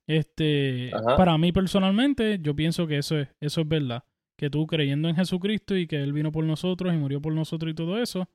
[0.09, 4.03] Este, para mí personalmente, yo pienso que eso es, eso es verdad
[4.37, 7.71] que tú creyendo en Jesucristo y que Él vino por nosotros y murió por nosotros
[7.71, 8.29] y todo eso,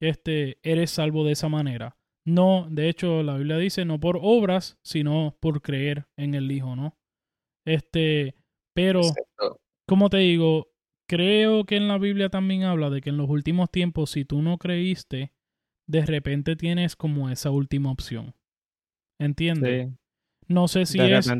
[0.00, 1.97] este, eres salvo de esa manera.
[2.28, 6.76] No, de hecho, la Biblia dice no por obras, sino por creer en el Hijo,
[6.76, 6.98] ¿no?
[7.66, 8.34] Este,
[8.74, 9.00] pero,
[9.86, 10.68] como te digo,
[11.08, 14.42] creo que en la Biblia también habla de que en los últimos tiempos, si tú
[14.42, 15.32] no creíste,
[15.88, 18.34] de repente tienes como esa última opción.
[19.18, 19.88] ¿Entiendes?
[19.88, 19.94] Sí.
[20.48, 21.30] No sé si de es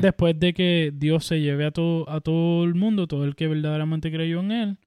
[0.00, 3.48] después de que Dios se lleve a todo, a todo el mundo, todo el que
[3.48, 4.78] verdaderamente creyó en Él,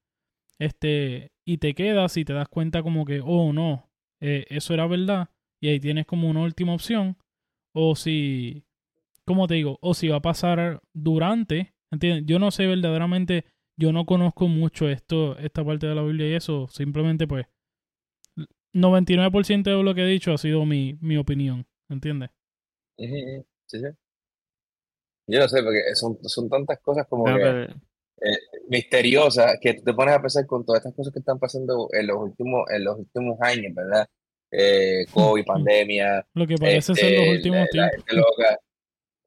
[0.58, 4.86] este, y te quedas y te das cuenta como que, oh no, eh, eso era
[4.86, 5.28] verdad,
[5.60, 7.16] y ahí tienes como una última opción,
[7.74, 8.64] o si,
[9.24, 9.78] ¿cómo te digo?
[9.82, 12.24] O si va a pasar durante, ¿entiendes?
[12.26, 13.44] Yo no sé verdaderamente,
[13.78, 17.46] yo no conozco mucho esto, esta parte de la Biblia y eso, simplemente pues,
[18.72, 22.30] 99% de lo que he dicho ha sido mi, mi opinión, ¿entiendes?
[22.96, 23.08] Sí,
[23.66, 23.78] sí.
[25.26, 27.74] Yo no sé, porque son, son tantas cosas como que pero-
[28.68, 32.06] misteriosas que tú te pones a pensar con todas estas cosas que están pasando en
[32.06, 34.08] los últimos, en los últimos años, ¿verdad?
[34.52, 37.96] Eh, COVID, pandemia, Lo que parece ser los este, últimos la, la tiempos.
[37.96, 38.58] gente loca.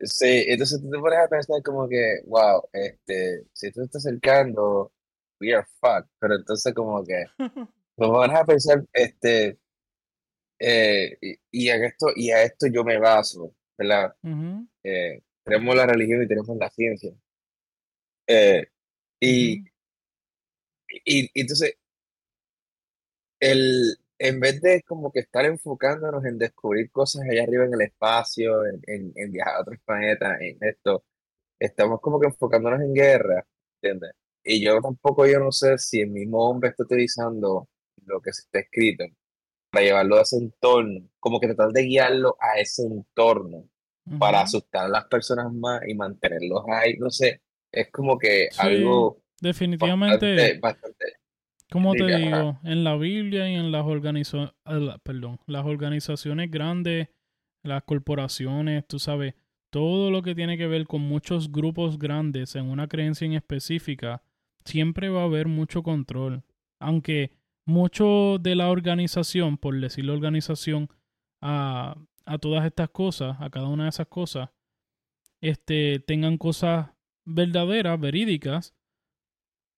[0.01, 3.97] Sí, entonces tú te pones a pensar como que, wow, este, si esto se está
[3.99, 4.91] acercando,
[5.39, 6.09] we are fucked.
[6.19, 7.23] Pero entonces como que,
[7.97, 9.57] nos pones a pensar, este,
[10.59, 14.13] eh, y, y a esto, y a esto yo me baso, ¿verdad?
[14.23, 17.13] Ujú, Eh, tenemos la religión y tenemos la ciencia.
[18.27, 18.65] Eh,
[19.21, 19.69] y, ujú.
[21.05, 21.75] y, y entonces,
[23.39, 27.81] el, en vez de como que estar enfocándonos en descubrir cosas allá arriba en el
[27.81, 31.03] espacio, en, en, en viajar a otros planetas, en esto,
[31.59, 33.45] estamos como que enfocándonos en guerra,
[33.81, 34.11] ¿entiendes?
[34.41, 37.67] Y yo tampoco, yo no sé si el mismo hombre está utilizando
[38.05, 39.03] lo que se está escrito
[39.69, 43.67] para llevarlo a ese entorno, como que tratar de guiarlo a ese entorno
[44.19, 48.57] para asustar a las personas más y mantenerlos ahí, no sé, es como que Sí,
[48.59, 51.02] algo definitivamente, bastante, bastante,
[51.73, 54.53] como te digo, en la Biblia y en las organizaciones,
[55.01, 57.09] perdón, las organizaciones grandes,
[57.63, 59.33] las corporaciones, tú sabes,
[59.71, 64.21] todo lo que tiene que ver con muchos grupos grandes en una creencia en específica,
[64.63, 66.43] siempre va a haber mucho control.
[66.79, 67.31] Aunque
[67.65, 70.89] mucho de la organización, por decir la organización,
[71.41, 74.51] a, a todas estas cosas, a cada una de esas cosas,
[75.41, 76.91] este, tengan cosas
[77.25, 78.75] verdaderas, verídicas,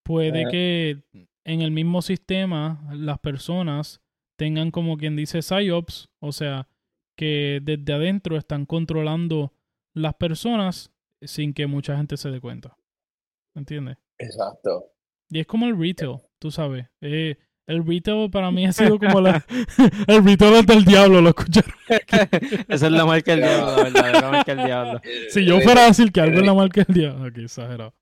[0.04, 0.52] puede Ajá.
[0.52, 1.04] que
[1.46, 4.02] en el mismo sistema las personas
[4.38, 6.68] tengan como quien dice psyops, o sea,
[7.16, 9.54] que desde adentro están controlando
[9.94, 12.78] las personas sin que mucha gente se dé cuenta.
[13.56, 13.98] ¿Entiendes?
[14.18, 14.92] exacto.
[15.30, 16.88] Y es como el retail, tú sabes.
[17.02, 19.44] Eh, el retail para mí ha sido como la...
[20.08, 21.74] el retail del diablo, lo escucharon.
[22.68, 25.02] Esa es la marca del diablo, la verdadera marca del diablo.
[25.30, 27.94] Si yo fuera a decir que algo es la marca del diablo, aquí exagerado.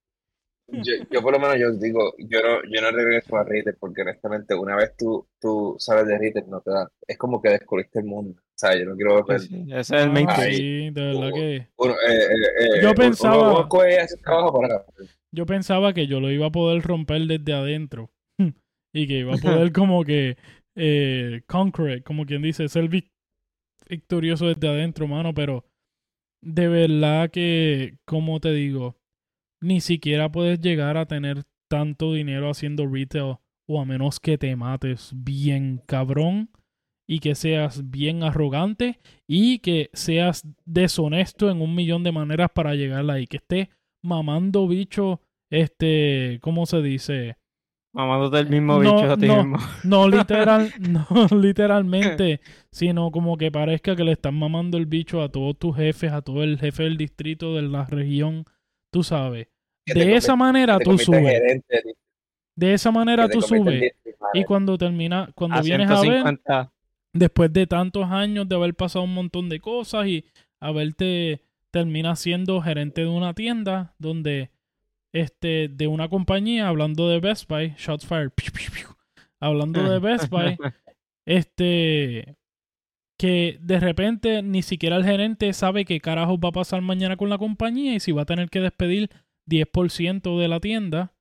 [0.81, 4.01] Yo, yo por lo menos yo digo, yo no, yo no regreso a Ritter porque
[4.01, 7.99] honestamente una vez tú, tú sabes de Ritter no te da, es como que descubriste
[7.99, 10.53] el mundo, o sea, yo no quiero Sí, ver sí, Ese es el mainstream.
[10.53, 11.67] sí, de verdad que...
[11.77, 14.85] uno, eh, eh, eh, Yo pensaba- uno coge ese trabajo para
[15.31, 18.11] Yo pensaba que yo lo iba a poder romper desde adentro.
[18.93, 20.37] y que iba a poder como que
[20.75, 23.11] eh, conquer it, como quien dice, ser vic-
[23.89, 25.33] victorioso desde adentro, mano.
[25.33, 25.65] Pero
[26.41, 28.95] de verdad que, como te digo,
[29.63, 34.55] ni siquiera puedes llegar a tener tanto dinero haciendo retail o a menos que te
[34.55, 36.49] mates bien cabrón
[37.07, 42.75] y que seas bien arrogante y que seas deshonesto en un millón de maneras para
[42.75, 43.67] llegar ahí, que estés
[44.03, 47.37] mamando bicho, este, ¿cómo se dice?
[47.93, 49.37] Mamándote el mismo No, bicho a ti no.
[49.43, 49.57] mismo.
[49.83, 51.05] No literal, no
[51.39, 56.11] literalmente, sino como que parezca que le están mamando el bicho a todos tus jefes,
[56.11, 58.45] a todo el jefe del distrito, de la región,
[58.91, 59.47] tú sabes.
[59.85, 61.61] De esa manera tú subes.
[62.55, 63.93] De esa manera tú subes.
[64.33, 66.71] Y cuando termina, cuando A vienes a ver, 150.
[67.13, 70.25] después de tantos años de haber pasado un montón de cosas y
[70.59, 74.51] haberte termina siendo gerente de una tienda donde
[75.11, 78.87] este de una compañía hablando de Best Buy shots fired piu, piu, piu,
[79.39, 80.57] hablando de Best Buy
[81.25, 82.35] este
[83.17, 87.29] que de repente ni siquiera el gerente sabe qué carajos va a pasar mañana con
[87.29, 89.09] la compañía y si va a tener que despedir
[89.49, 91.13] 10% de la tienda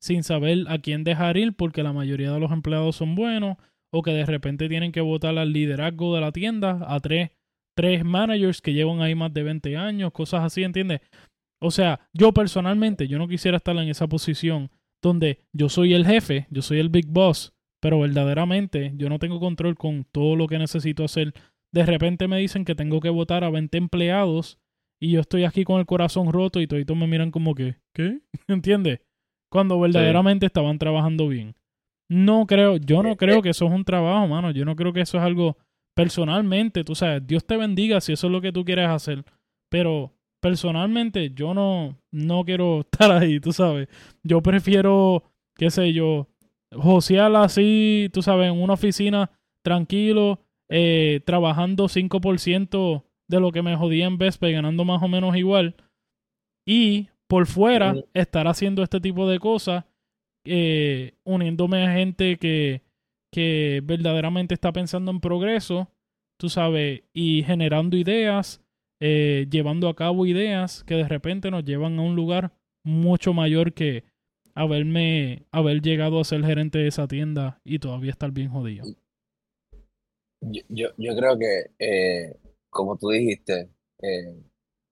[0.00, 3.56] sin saber a quién dejar ir porque la mayoría de los empleados son buenos
[3.92, 7.30] o que de repente tienen que votar al liderazgo de la tienda a tres,
[7.76, 11.00] tres managers que llevan ahí más de 20 años, cosas así, ¿entiendes?
[11.60, 14.70] O sea, yo personalmente, yo no quisiera estar en esa posición
[15.02, 19.38] donde yo soy el jefe, yo soy el big boss, pero verdaderamente yo no tengo
[19.40, 21.34] control con todo lo que necesito hacer.
[21.72, 24.58] De repente me dicen que tengo que votar a 20 empleados
[25.02, 28.20] y yo estoy aquí con el corazón roto y todos me miran como que, ¿qué?
[28.46, 29.00] ¿Entiendes?
[29.50, 31.56] Cuando verdaderamente estaban trabajando bien.
[32.08, 34.52] No creo, yo no creo que eso es un trabajo, mano.
[34.52, 35.56] Yo no creo que eso es algo
[35.96, 39.24] personalmente, tú sabes, Dios te bendiga si eso es lo que tú quieres hacer,
[39.68, 43.88] pero personalmente yo no no quiero estar ahí, tú sabes.
[44.22, 45.24] Yo prefiero
[45.56, 46.28] qué sé yo,
[46.70, 49.32] josear así, tú sabes, en una oficina
[49.64, 50.38] tranquilo,
[50.68, 55.34] eh, trabajando 5% de lo que me jodía en Vespa y ganando más o menos
[55.36, 55.74] igual.
[56.66, 59.86] Y por fuera estar haciendo este tipo de cosas,
[60.44, 62.82] eh, uniéndome a gente que,
[63.32, 65.88] que verdaderamente está pensando en progreso,
[66.38, 68.62] tú sabes, y generando ideas,
[69.00, 72.52] eh, llevando a cabo ideas que de repente nos llevan a un lugar
[72.84, 74.04] mucho mayor que
[74.54, 78.84] haberme, haber llegado a ser gerente de esa tienda y todavía estar bien jodido.
[80.42, 82.36] Yo, yo, yo creo que, eh,
[82.72, 83.70] como tú dijiste,
[84.02, 84.42] eh,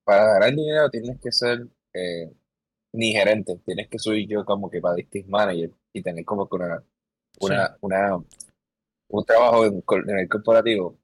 [0.05, 2.31] para ganar dinero tienes que ser eh,
[2.93, 6.57] ni gerente, tienes que subir yo como que para district manager y tener como que
[6.57, 6.85] una,
[7.41, 8.16] una, una,
[9.09, 9.83] un trabajo en,
[10.18, 10.99] el corporativo.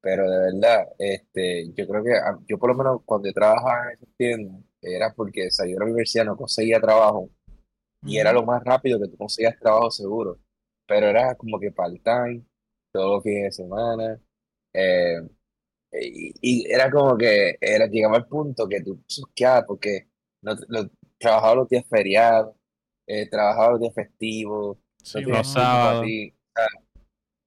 [0.00, 3.98] Pero de verdad, este, yo creo que ah, yo por lo menos cuando trabajaba en
[3.98, 7.30] esa tienda era porque salí de la universidad, no conseguía trabajo
[8.02, 10.38] y era lo más rápido que tú conseguías trabajo seguro.
[10.86, 12.44] Pero era como que part-time,
[12.92, 14.20] todos los fines de semana.
[14.74, 15.22] eh,
[16.02, 20.08] y, y era como que era, llegaba al punto que tú susqueabas porque
[20.42, 22.56] no, lo, trabajaba los días feriados,
[23.06, 26.14] eh, trabajaba los días festivos, Sí, no Los sábados.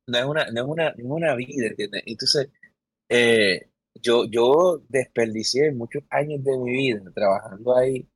[0.08, 2.04] es una, no es una, no es una vida, ¿entiendes?
[2.06, 2.50] Entonces,
[3.10, 8.10] eh, yo, yo desperdicié muchos años de mi vida trabajando ahí,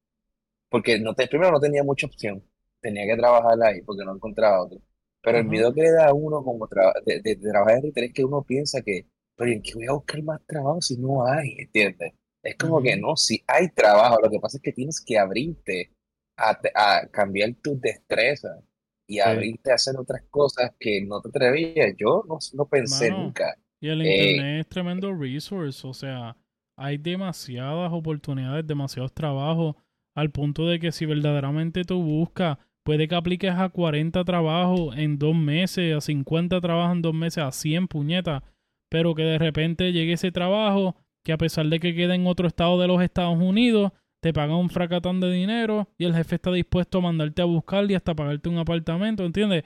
[0.69, 2.43] porque no te, primero no tenía mucha opción,
[2.81, 4.79] tenía que trabajar ahí porque no encontraba otro.
[5.21, 7.83] Pero el miedo que le da a uno como tra- de, de- de trabajar en
[7.85, 9.07] retail es que uno piensa que,
[9.41, 11.55] pero ¿en qué voy a buscar más trabajo si no hay?
[11.57, 12.13] ¿Entiendes?
[12.43, 15.91] Es como que no, si hay trabajo, lo que pasa es que tienes que abrirte
[16.37, 18.63] a, cambiar tus destrezas
[19.07, 19.19] y Sí.
[19.19, 21.95] abrirte a hacer otras cosas que no te atrevías.
[21.97, 23.55] Yo no, no pensé Mano, nunca.
[23.79, 26.37] Y el Eh, internet es tremendo resource, o sea,
[26.77, 29.75] hay demasiadas oportunidades, demasiados trabajos,
[30.15, 35.17] al punto de que si verdaderamente tú buscas, puede que apliques a 40 trabajos en
[35.19, 38.43] dos meses, a 50 trabajos en dos meses, a 100 puñetas,
[38.91, 42.45] pero que de repente llegue ese trabajo que a pesar de que quede en otro
[42.47, 46.51] estado de los Estados Unidos, te pagan un fracatán de dinero y el jefe está
[46.51, 49.63] dispuesto a mandarte a buscar y hasta pagarte un apartamento, ¿entiendes?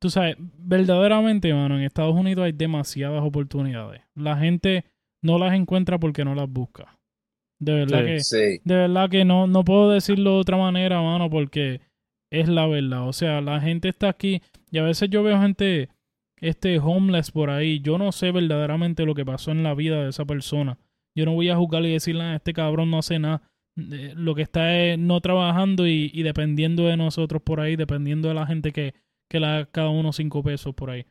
[0.00, 4.02] Tú sabes, verdaderamente, mano, en Estados Unidos hay demasiadas oportunidades.
[4.14, 4.84] La gente
[5.22, 6.98] no las encuentra porque no las busca.
[7.60, 8.04] De verdad Sí.
[8.06, 11.80] que, sí, de verdad que no, no puedo decirlo de otra manera, mano, porque
[12.30, 13.06] es la verdad.
[13.08, 15.88] O sea, la gente está aquí y a veces yo veo gente,
[16.40, 17.80] este homeless por ahí.
[17.80, 20.78] Yo no sé verdaderamente lo que pasó en la vida de esa persona.
[21.16, 23.42] Yo no voy a juzgar y decirle, "Ah, este cabrón no hace nada.
[23.76, 28.28] Eh, Lo que está es no trabajando y, y dependiendo de nosotros por ahí, dependiendo
[28.28, 28.94] de la gente que,
[29.28, 31.06] que le da cada uno cinco pesos por ahí.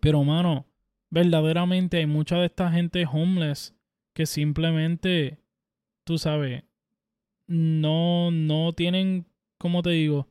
[0.00, 0.66] Pero, mano,
[1.10, 3.74] verdaderamente hay mucha de esta gente homeless
[4.14, 5.38] que simplemente,
[6.04, 6.64] tú sabes,
[7.46, 9.26] no, no tienen,
[9.58, 10.28] ¿cómo te digo?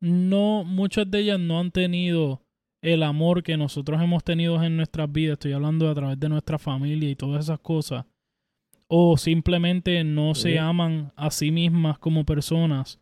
[0.00, 2.43] No, muchas de ellas no han tenido
[2.84, 5.34] el amor que nosotros hemos tenido en nuestras vidas.
[5.34, 8.04] Estoy hablando a través de nuestra familia y todas esas cosas.
[8.88, 13.00] O simplemente no se aman a sí mismas como personas.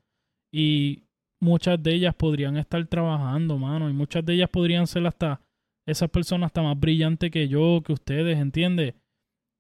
[0.55, 1.03] Y
[1.41, 3.91] muchas de ellas podrían estar trabajando, mano.
[3.91, 5.41] Y muchas de ellas podrían ser hasta
[5.85, 8.95] esas personas hasta más brillantes que yo, que ustedes, ¿entiendes?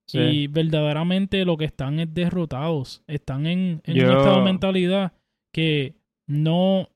[0.07, 0.18] Sí.
[0.20, 3.03] Y verdaderamente lo que están es derrotados.
[3.09, 5.12] Están en, en Yo- un estado de mentalidad
[5.53, 5.97] que
[6.29, 6.89] no,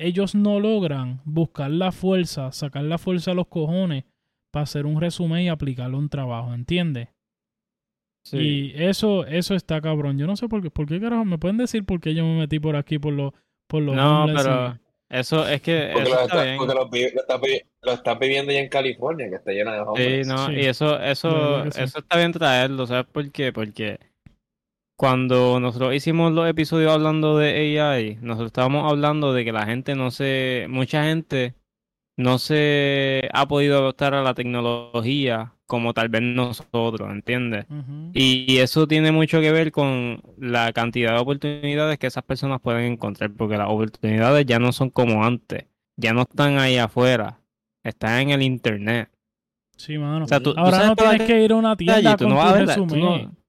[0.00, 4.04] ellos no logran buscar la fuerza, sacar la fuerza a los cojones
[4.52, 7.08] para hacer un resumen y aplicarlo a un trabajo, ¿entiendes?
[8.24, 8.72] Sí.
[8.76, 10.18] Y eso, eso está cabrón.
[10.18, 12.38] Yo no sé por qué, por qué carajo, me pueden decir por qué yo me
[12.38, 13.32] metí por aquí, por los,
[13.66, 14.78] por los No, pero
[15.08, 16.56] eso es que porque, eso lo está está, bien.
[16.58, 19.72] porque lo, vi- lo, está, vi- lo estás viviendo ya en California, que está lleno
[19.72, 20.26] de Sí, hombres.
[20.26, 20.52] no, Sí.
[20.52, 21.80] y eso, eso, sí.
[21.82, 23.52] eso está bien traerlo, ¿sabes por qué?
[23.52, 23.98] Porque
[25.00, 29.94] cuando nosotros hicimos los episodios hablando de AI, nosotros estábamos hablando de que la gente
[29.94, 31.54] no se, mucha gente
[32.18, 37.64] no se ha podido adaptar a la tecnología como tal vez nosotros, ¿entiendes?
[38.12, 42.92] Y eso tiene mucho que ver con la cantidad de oportunidades que esas personas pueden
[42.92, 45.64] encontrar, porque las oportunidades ya no son como antes,
[45.96, 47.40] ya no están ahí afuera,
[47.82, 49.08] están en el internet.
[49.78, 50.26] Sí, mano.
[50.26, 52.28] O sea, tú, tú Ahora no tienes que ir a una tienda calle, tú con
[52.28, 53.00] no tu vas a ver la- tú resumen.
[53.24, 53.39] no-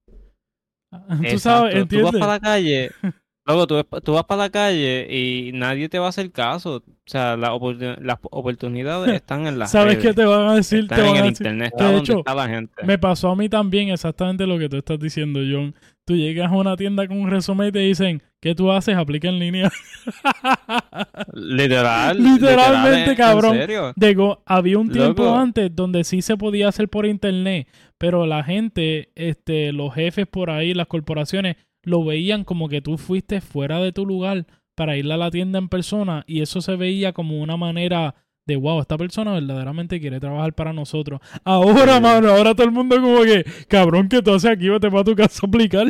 [1.27, 2.19] Tú Exacto, sabes, tú vas ¿entiendes?
[2.19, 2.91] para la calle,
[3.51, 3.67] luego
[4.01, 6.77] tú, vas para la calle y nadie te va a hacer caso.
[6.77, 10.55] O sea, las oportun- las oportunidades están en las ¿Sabes redes, qué te van a
[10.55, 10.79] decir?
[10.81, 12.73] están Te van en a el decir- internet, está de donde hecho, está la gente.
[12.85, 15.75] Me pasó a mí también exactamente lo que tú estás diciendo, John.
[16.05, 18.95] Tú llegas a una tienda con un resumen y te dicen, ¿qué tú haces?
[18.97, 19.69] Aplica en línea.
[21.33, 23.53] Literal, Literalmente, literal, en- cabrón.
[23.55, 23.93] En serio.
[23.95, 25.37] Digo, había un tiempo Loco.
[25.37, 30.49] antes donde sí se podía hacer por internet, pero la gente, este, los jefes por
[30.49, 35.11] ahí, las corporaciones, lo veían como que tú fuiste fuera de tu lugar para ir
[35.11, 38.15] a la tienda en persona y eso se veía como una manera
[38.47, 41.19] de wow, esta persona verdaderamente quiere trabajar para nosotros.
[41.43, 42.01] Ahora, Sí.
[42.01, 44.67] mano, ahora todo el mundo como que, cabrón, que tú haces aquí?
[44.69, 45.87] Vete para tu casa a aplicar.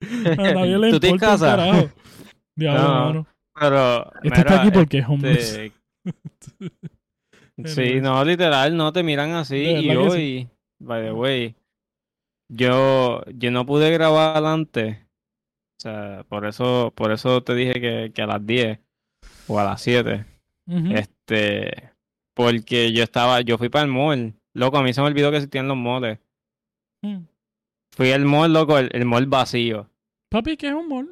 [0.00, 1.56] A nadie le ¿Tú tienes importa casa?
[1.56, 1.90] carajo.
[2.56, 3.26] Diablo, No, mano.
[3.60, 4.12] Pero.
[4.22, 5.58] Este está mira, aquí porque es homeless.
[5.58, 5.72] este.
[7.64, 9.56] Sí, no, literal, no te miran así.
[9.56, 10.48] Y hoy,
[10.78, 11.54] by the way,
[12.50, 14.98] yo, yo no pude grabar antes.
[14.98, 18.78] O sea, por eso, por eso te dije que, que a las 10
[19.48, 20.26] o a las 7.
[20.66, 20.92] Ujú.
[20.92, 21.92] Este,
[22.34, 24.34] porque yo estaba, yo fui para el mall.
[24.54, 26.18] Loco, a mí se me olvidó que existían los malls.
[27.02, 27.24] Mm.
[27.96, 29.88] Fui al mall, loco, el, el mall vacío.
[30.30, 31.08] Papi, ¿qué es un mall?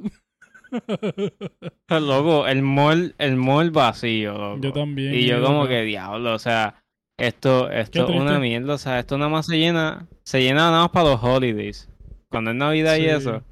[1.89, 4.61] Loco, el mall, el mall vacío, loco.
[4.61, 5.15] Yo también.
[5.15, 6.85] Y yo ido como que diablo, o sea,
[7.19, 10.83] esto, esto es una mierda, o sea, esto nada más se llena, se llena nada
[10.83, 11.89] más para los holidays.
[12.31, 13.43] Cuando es Navidad y eso.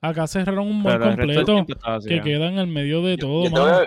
[0.00, 1.66] Acá cerraron un mall completo
[2.06, 3.66] que queda en el medio de Yo, todo, yo mano.
[3.66, 3.84] a,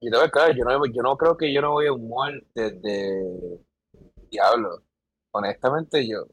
[0.00, 1.92] yo te voy a claro, yo no, yo no creo que yo no voy a
[1.92, 3.60] un mall desde
[4.30, 4.82] Diablo.
[5.32, 6.26] Honestamente, yo.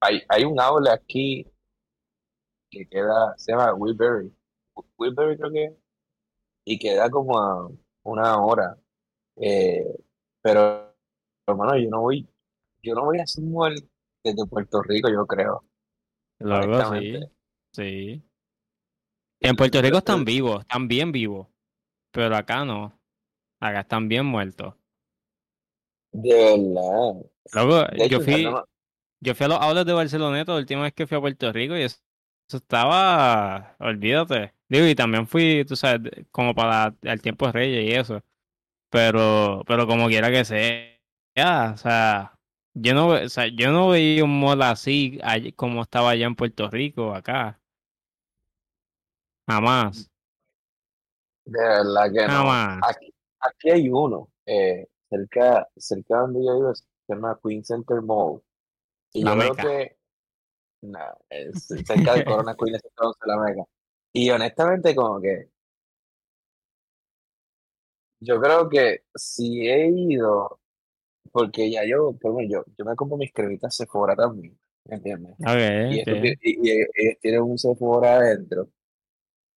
[0.00, 1.46] Hay, hay un aula aquí
[2.70, 4.30] que queda, se llama Wilbury.
[4.98, 5.72] Wilbury creo que es,
[6.66, 7.70] y queda como a
[8.02, 8.76] una hora.
[9.36, 9.84] Eh,
[10.46, 10.94] pero,
[11.44, 12.24] hermano, yo no voy,
[12.80, 13.74] yo no voy a mall
[14.22, 15.64] desde Puerto Rico, yo creo.
[16.38, 16.94] Luego
[17.72, 18.22] sí.
[19.40, 21.48] En Puerto Rico están vivos, están bien vivos.
[22.12, 22.96] Pero acá no.
[23.60, 24.74] Acá están bien muertos.
[26.12, 27.28] De verdad.
[27.52, 28.64] Luego, De yo hecho, fui, no,
[29.20, 31.76] yo fui a los outlets de Barceloneta la última vez que fui a Puerto Rico
[31.76, 31.98] y eso,
[32.48, 34.54] eso estaba, olvídate.
[34.68, 38.22] Digo, y también fui, tú sabes, como para el tiempo de Reyes y eso.
[38.96, 42.32] Pero, pero como quiera que sea, o sea,
[42.72, 46.34] yo no, o sea, yo no veía un mall así allí- como estaba allá en
[46.34, 47.60] Puerto Rico, acá.
[49.46, 50.10] Jamás,
[51.44, 52.32] de verdad que no.
[52.32, 52.80] jamás.
[52.88, 58.40] Aquí, aquí hay uno, eh, cerca, cerca donde yo vivo, se llama Queen Center Mall.
[59.12, 59.62] Y La yo creo Meca.
[59.62, 59.96] que,
[60.80, 62.82] nah, es cerca de Corona Queen, es
[63.26, 63.62] la Meca.
[64.14, 65.50] Y honestamente, como que,
[68.20, 70.60] yo creo que si he ido,
[71.32, 74.96] porque ya yo, por lo menos yo, yo me compro mis cremitas Sephora también, ¿me
[74.96, 75.36] entiendes?
[75.86, 76.20] Y, Ok, esto ok.
[76.20, 78.70] ti- y, y ellos tienen un Sephora adentro.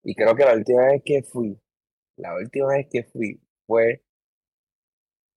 [0.04, 1.60] Y creo que la última vez que fui,
[2.18, 4.04] la última vez que fui fue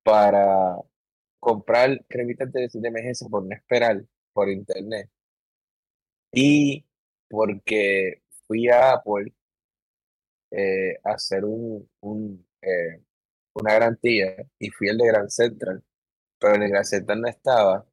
[0.03, 0.77] para
[1.41, 5.11] comprar cremitas de, de emergencia por no esperar por internet.
[6.33, 6.85] Y
[7.29, 9.33] porque fui a Apple
[10.51, 13.03] eh, a hacer un, un, eh,
[13.55, 15.83] una garantía y fui el de Grand Central,
[16.41, 17.87] pero en el Grand Central no estaba.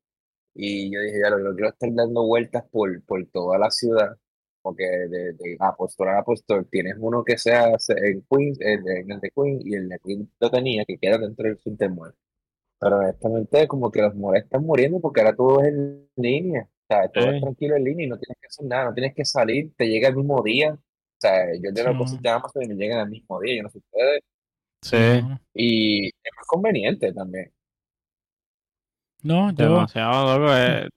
[0.53, 4.18] Y yo dije, ya lo, lo quiero estar dando vueltas por, por toda la ciudad,
[4.62, 8.84] porque de, de Apple Store a Apple Store tienes uno que sea en Queens, el,
[8.84, 11.60] de- en el de Queens, y el de Queens lo tenía, que queda dentro del
[11.60, 12.14] Center Mall.
[12.80, 16.64] Pero honestamente, como que los malls están muriendo porque ahora todo es en línea.
[16.89, 17.41] O sea, todo es Sí.
[17.41, 20.10] tranquilo en línea y no tienes que hacer nada, no tienes que salir, te llega
[20.10, 20.74] el mismo día.
[20.74, 20.80] O
[21.20, 21.97] sea, yo Sí, tengo mano.
[21.97, 24.22] cosas de Amazon y me llegan al mismo día, yo no sé ustedes.
[24.82, 24.98] Sí.
[25.54, 27.52] Y es más conveniente también.
[29.22, 30.88] No, yo, Demasiado loco, eh,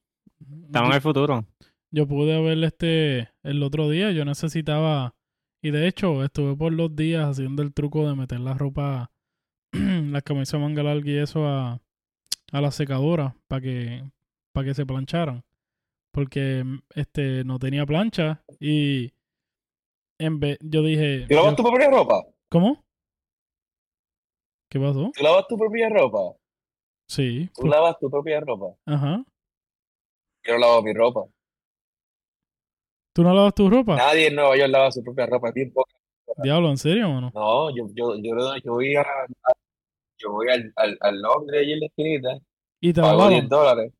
[0.66, 1.44] estamos en el futuro.
[1.90, 4.12] yo pude ver este el otro día.
[4.12, 5.14] Yo necesitaba.
[5.60, 9.10] Y de hecho, estuve por los días haciendo el truco de meter la ropa,
[9.72, 11.80] las camisas manga larga y eso a,
[12.52, 14.04] a la secadora para que,
[14.52, 15.44] para que se plancharan.
[16.12, 16.64] Porque
[16.94, 19.12] este no tenía plancha y
[20.18, 22.22] en vez, yo dije, ¿Tú lavas yo- tu propia ropa?
[22.48, 22.84] ¿cómo?
[24.72, 25.10] ¿Qué pasó?
[25.14, 26.34] ¿Tú lavas tu propia ropa?
[27.06, 28.74] Sí, ¿Tú por- lavas tu propia ropa?
[28.86, 29.22] ajá.
[30.44, 31.20] Yo no lavo mi ropa.
[33.14, 33.96] ¿Tú no lavas tu ropa?
[33.96, 35.48] Nadie en Nueva York lava su propia ropa.
[35.48, 35.92] es bien poca.
[36.42, 37.30] Diablo, ¿en serio, mano?
[37.34, 39.52] No, yo, yo, yo, yo voy a, a-
[40.18, 42.38] yo voy al, al, al Londres allí en la esquinita,
[42.80, 43.48] Y te pago 10 lavan.
[43.50, 43.92] dólares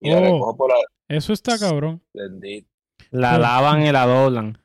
[0.00, 0.24] y la Oh.
[0.24, 0.76] recojo por la
[1.08, 2.00] Eso está cabrón.
[2.14, 2.66] bendito.
[3.10, 3.40] La Sí.
[3.42, 4.58] lavan y la doblan.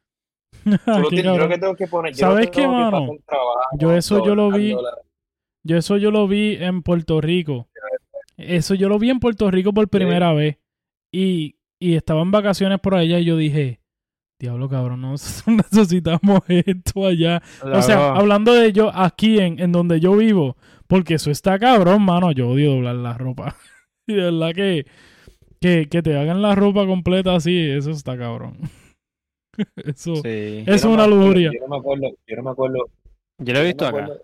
[0.63, 1.09] Yo lo
[1.49, 3.07] que tengo que poner, yo ¿Sabes qué, que mano?
[3.25, 4.73] trabajo, Yo eso yo lo vi.
[5.65, 7.67] Yo eso yo lo vi en Puerto Rico.
[8.37, 10.57] Eso yo lo vi en Puerto Rico por primera vez.
[11.11, 13.79] Y, y estaba en vacaciones por allá y yo dije,
[14.39, 15.11] diablo cabrón, no
[15.47, 17.41] necesitamos esto allá.
[17.63, 20.57] O sea, hablando de yo aquí en, en donde yo vivo,
[20.87, 22.31] porque eso está cabrón, mano.
[22.31, 23.55] Yo odio doblar la ropa.
[24.07, 24.85] y de verdad que,
[25.61, 28.57] que, que te hagan la ropa completa así, eso está cabrón.
[29.77, 30.63] eso, sí.
[30.67, 31.51] es no una acuerdo- lujuria.
[31.53, 32.77] Yo no me acuerdo, yo no me acuerdo,
[33.39, 34.03] Yo lo he yo visto no acá.
[34.03, 34.23] acuerdo,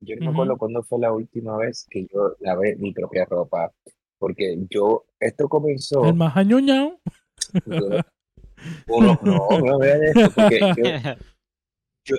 [0.00, 0.36] yo no me Ujú.
[0.36, 3.72] acuerdo cuándo fue la última vez que yo lavé mi propia ropa,
[4.18, 6.98] porque yo, esto comenzó, El más añoñado.
[8.88, 10.60] Uno, no, no vean esto, porque
[12.04, 12.16] yo,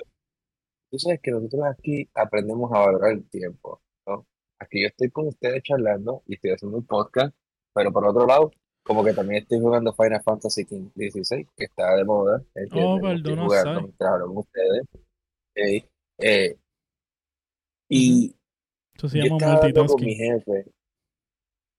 [0.90, 4.26] tú sabes que nosotros aquí aprendemos a valorar el tiempo, ¿no?
[4.58, 7.34] Aquí yo estoy con ustedes charlando y estoy haciendo un podcast,
[7.74, 8.50] pero por otro lado,
[8.82, 13.02] como que también estoy jugando Final Fantasy XVI, que está de moda, ¿entiendes?
[13.02, 14.82] Oh, Lo estoy perdona, jugando mientras hablo con ustedes.
[14.92, 15.90] ¿ok?
[16.18, 16.56] Eh,
[17.90, 18.34] y
[18.94, 20.64] Eso se yo estaba hablando con mi jefe,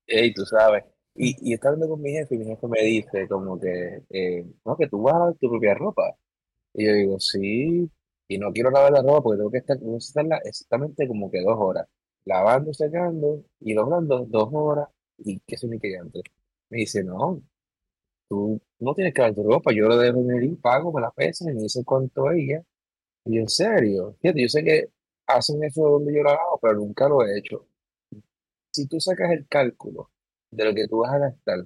[0.07, 0.84] y tú sabes,
[1.16, 4.45] y, y estaba hablando con mi jefe y mi jefe me dice como que, eh,
[4.66, 6.16] no, que tú vas a lavar tu propia ropa.
[6.74, 7.89] Y yo digo, sí,
[8.28, 11.32] y no quiero lavar la ropa porque tengo que estar, tengo que estarla exactamente como
[11.32, 11.88] que dos horas,
[12.26, 16.24] lavando, secando y doblando dos horas y que eso ni que antes.
[16.70, 17.41] Me dice, no,
[18.30, 21.12] tú no tienes que lavar tu ropa, yo lo dejo en el pago, me la
[21.12, 22.64] pesan y me dice cuánto es y ya.
[23.26, 24.89] Y yo, en serio, fíjate, yo sé que
[25.36, 27.67] hacen eso donde yo la lavo, pero nunca lo he hecho.
[28.71, 30.11] Si tú sacas el cálculo
[30.51, 31.65] de lo que tú vas a gastar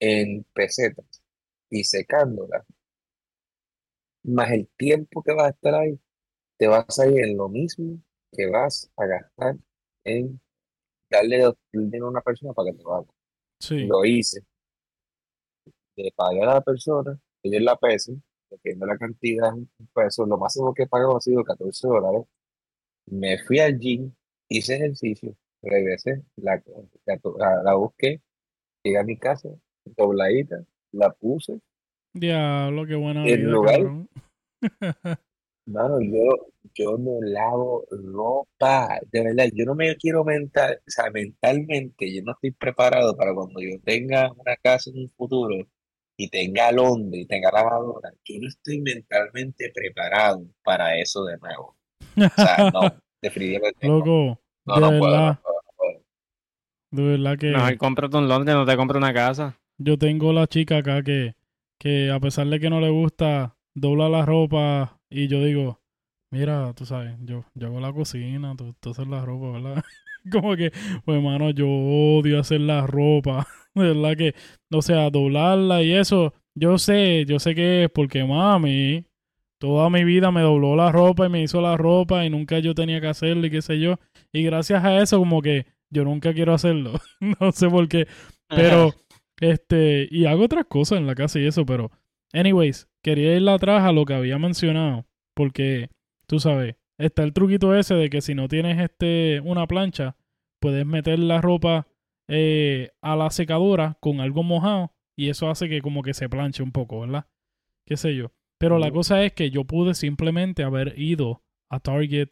[0.00, 1.22] en pesetas
[1.70, 2.64] y secándolas,
[4.24, 5.98] más el tiempo que vas a estar ahí,
[6.56, 7.98] te vas a ir en lo mismo
[8.30, 9.56] que vas a gastar
[10.04, 10.40] en
[11.10, 13.08] darle dinero a una persona para que te lo haga.
[13.58, 13.86] Sí.
[13.86, 14.44] Lo hice.
[15.96, 20.38] Le pagué a la persona, ellos la pesen, dependiendo de la cantidad en pesos, lo
[20.38, 22.26] máximo que he pagado ha sido 14 dólares.
[23.06, 24.12] Me fui al gym,
[24.48, 26.62] hice ejercicio, regresé, la,
[27.64, 28.20] la, busqué,
[28.82, 29.48] llegué a mi casa,
[29.84, 31.60] dobladita, la puse.
[32.14, 34.06] Diablo, qué buena En vida, lugar-.
[35.64, 41.08] Mano, yo, yo no lavo ropa, de verdad, yo no me quiero mental, o sea,
[41.10, 45.54] mentalmente, yo no estoy preparado para cuando yo tenga una casa en un futuro
[46.16, 51.76] y tenga Londres y tenga lavadora, yo no estoy mentalmente preparado para eso de nuevo.
[52.36, 52.80] O sea, no,
[53.22, 56.04] definitivamente no, Loco, no, de no puedo, verdad, no puedo, no puedo.
[56.90, 59.58] de verdad que Mejor cómprate un Londres, no te compra una casa.
[59.78, 61.34] yo tengo la chica acá que,
[61.78, 65.80] que a pesar de que no le gusta, dobla la ropa y yo digo,
[66.30, 69.84] mira, tú sabes, yo, yo hago la cocina, tú, tú haces la ropa, ¿verdad?
[70.32, 70.70] Como que,
[71.04, 74.34] pues hermano, yo odio hacer la ropa, de verdad que,
[74.72, 79.04] o sea, doblarla y eso, yo sé, yo sé que es porque mami
[79.62, 82.74] toda mi vida me dobló la ropa y me hizo la ropa y nunca yo
[82.74, 84.00] tenía que hacerlo y qué sé yo,
[84.32, 86.94] y gracias a eso como que yo nunca quiero hacerlo,
[87.40, 88.08] no sé por qué,
[88.48, 88.90] pero,
[89.40, 91.92] este, y hago otras cosas en la casa y eso, pero,
[92.32, 95.90] anyways, quería ir atrás a lo que había mencionado, porque,
[96.26, 100.16] tú sabes, está el truquito ese de que si no tienes, este, una plancha,
[100.60, 101.86] puedes meter la ropa
[102.28, 106.64] eh, a la secadora con algo mojado y eso hace que como que se planche
[106.64, 107.26] un poco, ¿verdad?
[107.86, 108.32] Qué sé yo.
[108.62, 112.28] Pero la cosa es que yo pude simplemente haber ido a Target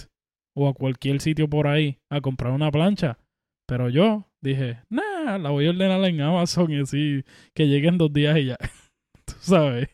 [0.55, 3.18] o a cualquier sitio por ahí a comprar una plancha.
[3.66, 7.99] Pero yo dije, nah, la voy a ordenar en Amazon y así que llegue en
[7.99, 8.57] dos días y ya.
[9.24, 9.89] Tú sabes.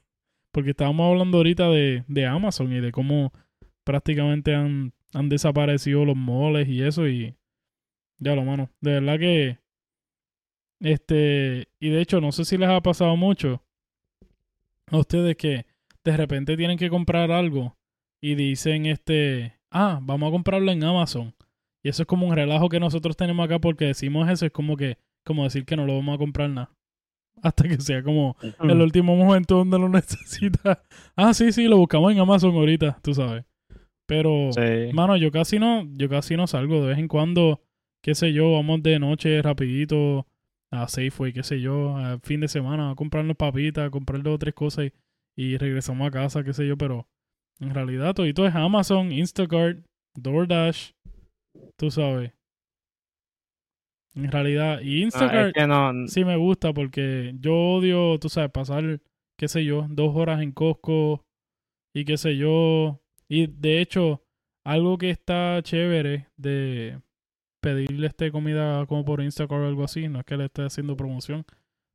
[0.52, 3.32] Porque estábamos hablando ahorita de, de Amazon y de cómo
[3.82, 7.34] prácticamente han, han desaparecido los moles y eso y
[8.18, 8.68] ya lo mano.
[8.82, 9.58] De verdad que
[10.80, 13.62] este y de hecho no sé si les ha pasado mucho
[14.88, 15.64] a ustedes que
[16.06, 17.76] de repente tienen que comprar algo
[18.22, 21.34] y dicen este, ah, vamos a comprarlo en Amazon.
[21.84, 24.76] Y eso es como un relajo que nosotros tenemos acá porque decimos eso, es como
[24.76, 26.70] que como decir que no lo vamos a comprar nada.
[27.42, 30.82] Hasta que sea como el último momento donde lo necesita.
[31.16, 33.44] Ah, sí, sí, lo buscamos en Amazon ahorita, tú sabes.
[34.08, 34.92] Pero, Sí.
[34.94, 36.80] mano, yo casi no, yo casi no salgo.
[36.82, 37.60] De vez en cuando,
[38.02, 40.26] qué sé yo, vamos de noche rapidito
[40.72, 44.34] a Safeway, qué sé yo, a fin de semana a comprarnos papitas, a comprar dos
[44.34, 44.92] o tres cosas y,
[45.36, 47.06] y regresamos a casa, qué sé yo, pero
[47.60, 49.84] en realidad todo es Amazon, Instacart,
[50.14, 50.92] DoorDash,
[51.76, 52.32] tú sabes.
[54.14, 58.30] En realidad, y Ah, Instacart es que no, sí me gusta porque yo odio, tú
[58.30, 59.00] sabes, pasar,
[59.38, 61.22] qué sé yo, dos horas en Costco
[61.94, 63.02] y qué sé yo.
[63.28, 64.22] Y de hecho,
[64.64, 67.00] algo que está chévere de
[67.62, 70.96] pedirle este comida como por Instagram o algo así, no es que le esté haciendo
[70.96, 71.44] promoción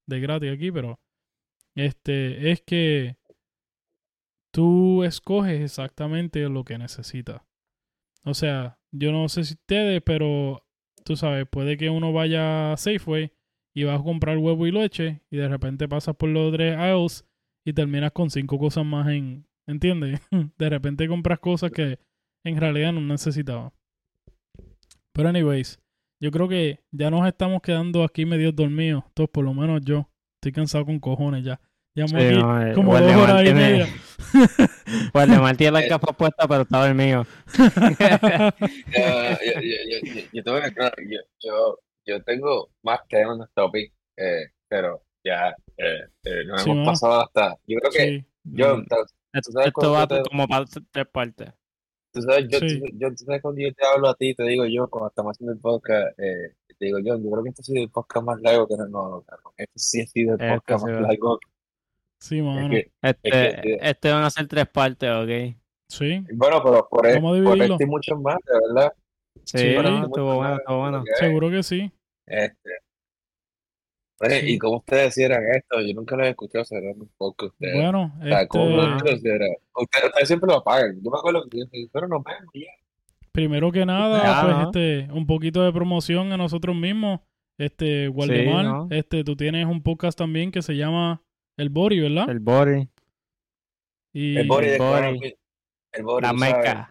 [0.08, 1.00] de gratis aquí, pero
[1.76, 3.16] este es que
[4.52, 7.41] tú escoges exactamente lo que necesitas.
[8.24, 10.66] O sea, yo no sé si ustedes, pero
[11.04, 13.32] tú sabes, puede que uno vaya a Safeway
[13.74, 17.26] y vas a comprar huevo y leche y de repente pasas por los tres aisles
[17.66, 20.20] y terminas con cinco cosas más en, ¿entiendes?
[20.58, 21.99] De repente compras cosas que
[22.43, 23.74] en realidad no necesitabas.
[25.14, 25.80] Pero anyways,
[26.20, 30.10] yo creo que ya nos estamos quedando aquí medio dormidos, todos por lo menos yo.
[30.36, 31.62] Estoy cansado con cojones ya.
[31.94, 33.88] Llevamos Sí, aquí no, eh, como dos horas y media.
[35.14, 37.26] Waldemar tiene las gafas puestas, pero está dormido.
[37.58, 37.64] Yo,
[39.46, 40.00] yo, yo, yo,
[40.32, 46.06] yo, yo yo, yo, yo tengo más temas en este topic, eh, pero ya Eh,
[46.24, 46.92] eh, nos Sí, hemos mano.
[46.92, 47.58] pasado hasta.
[47.68, 48.00] Yo creo que.
[48.00, 48.26] Sí.
[48.44, 48.86] Yo, Mm,
[49.34, 51.50] Esto, va te- como para tres partes.
[52.14, 52.82] tú sabes, yo, Sí.
[52.94, 55.54] yo, tú sabes cuando yo te hablo a ti, te digo yo, cuando estamos haciendo
[55.54, 58.42] el podcast, eh, te digo yo, yo creo que este ha sido el podcast más
[58.42, 61.39] largo que no, no, cabrón, este sí ha sido el Este podcast sí más largo.
[62.22, 62.69] Sí, Es mano.
[62.69, 65.57] que, Este, que- este van a ser tres partes, ¿ok?
[65.89, 66.24] Sí.
[66.34, 67.74] bueno, pero por, e- a por dividirlo.
[67.74, 68.93] este y muchos más, de verdad.
[69.43, 71.03] Sí, Sí, no, mucho estuvo bueno, estuvo bueno.
[71.19, 71.91] Seguro que sí.
[72.28, 72.69] Este,
[74.19, 74.53] oye, Sí.
[74.53, 77.09] y como ustedes hicieran esto, yo nunca lo he escuchado cerrar un
[77.47, 77.74] ustedes.
[77.74, 78.95] Bueno, O sea, ¿cómo este?
[79.76, 80.95] Ustedes, ustedes siempre lo apagan.
[81.03, 82.72] Yo me acuerdo que yo pero vemos y ya.
[83.32, 84.63] primero que nada, Ya, pues ¿no?
[84.65, 87.19] este, un poquito de promoción a nosotros mismos.
[87.57, 88.88] Este, Waldemar, ¿no?
[88.91, 91.22] este, tú tienes un podcast también que se llama
[91.62, 92.30] El Bori, ¿verdad?
[92.30, 92.88] El body.
[94.14, 95.01] y El Bori de Bori.
[95.01, 95.20] Corona,
[95.93, 96.89] el Bori, La meca.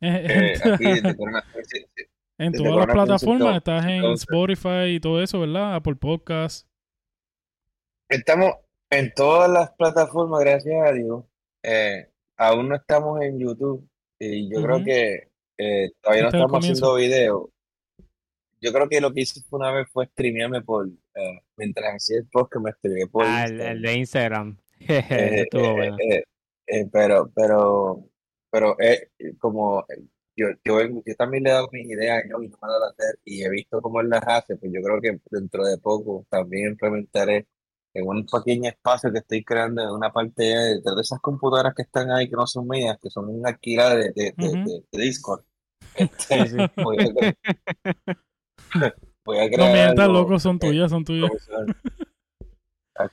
[0.00, 2.04] eh, aquí de Corona, sí, sí.
[2.38, 5.74] en desde todas las plataformas, estás en Entonces- Spotify y todo eso, ¿verdad?
[5.74, 6.66] Apple Podcast.
[8.08, 8.52] Estamos
[8.90, 11.24] en todas las plataformas, gracias a Dios.
[11.62, 13.86] Eh, aún no estamos en YouTube
[14.18, 15.28] y yo creo que
[15.58, 16.94] eh, todavía no estamos haciendo comienzo.
[16.94, 17.50] video.
[18.60, 22.26] Yo creo que lo que hice una vez fue streamearme por, eh, mientras hacía el
[22.26, 23.76] podcast, me streameé por Ah, el, Instagram.
[23.76, 24.56] el de Instagram.
[24.88, 25.96] Eh, estuvo eh, bueno.
[26.66, 28.04] eh, pero, pero,
[28.50, 29.84] pero eh, como
[30.36, 32.40] yo, yo, yo también le he dado mis ideas ¿no?
[32.42, 34.70] y no me he dado a hacer y he visto cómo él las hace, pues
[34.72, 37.46] yo creo que dentro de poco también implementaré
[37.94, 41.74] en un pequeño espacio que estoy creando en una parte de, de todas esas computadoras
[41.74, 44.64] que están ahí que no son mías, que son una alquilada de, de, de, Ujú.
[44.70, 45.42] de- de Discord.
[45.96, 48.12] Este, Sí, sí.
[49.24, 51.30] voy a, No mientas, algo loco, son tuyas, son tuyas.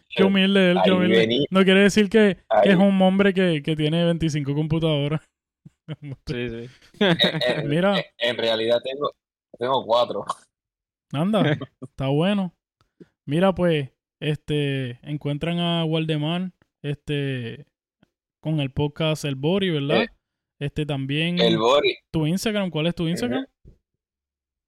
[0.10, 1.18] Qué humilde él, qué humilde.
[1.18, 1.46] vení.
[1.52, 5.22] No quiere decir que, es un hombre que, que tiene 25 computadoras.
[6.26, 6.70] Sí, sí.
[7.00, 7.18] En,
[7.60, 8.00] en- Mira.
[8.00, 9.12] en- en realidad tengo,
[9.60, 10.26] tengo cuatro.
[11.14, 12.56] Anda, está bueno.
[13.28, 16.52] Mira, pues, este, encuentran a Waldemar,
[16.84, 17.68] este,
[18.42, 20.06] con el podcast El Bori, ¿verdad?
[20.06, 20.10] Eh,
[20.60, 21.96] este también, El Bori.
[22.12, 23.46] tu Instagram, ¿cuál es tu Instagram?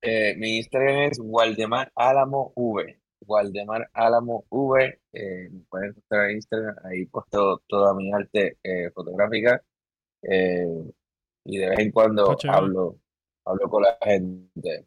[0.01, 2.99] Eh, mi Instagram es Waldemar Álamo V.
[3.25, 4.99] Waldemar Álamo V.
[5.13, 6.75] Eh, me pueden encontrar en Instagram.
[6.85, 9.61] Ahí puesto toda mi arte eh, fotográfica.
[10.23, 10.65] Eh,
[11.45, 12.97] y de vez en cuando hablo,
[13.45, 14.85] hablo con la gente.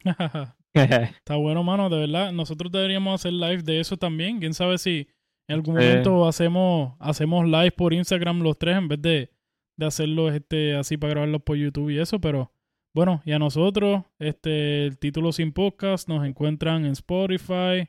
[0.74, 2.32] Está bueno, mano, de verdad.
[2.32, 4.38] Nosotros deberíamos hacer live de eso también.
[4.38, 5.08] Quién sabe si
[5.48, 5.82] en algún Sí.
[5.84, 9.30] momento hacemos, hacemos live por Instagram los tres en vez de,
[9.76, 12.52] de hacerlo este, así para grabarlos por YouTube y eso, pero
[12.92, 17.88] bueno, y a nosotros, este, el título sin podcast, nos encuentran en Spotify,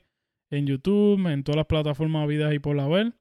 [0.51, 3.13] en YouTube, en todas las plataformas habidas y por la ver.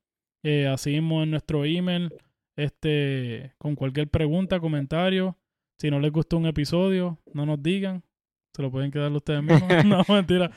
[0.43, 2.13] Eh, así mismo en nuestro email,
[2.57, 5.39] este, con cualquier pregunta, comentario.
[5.79, 8.03] Si no les gustó un episodio, no nos digan.
[8.55, 9.63] Se lo pueden quedar ustedes mismos.
[9.87, 10.51] no, mentira.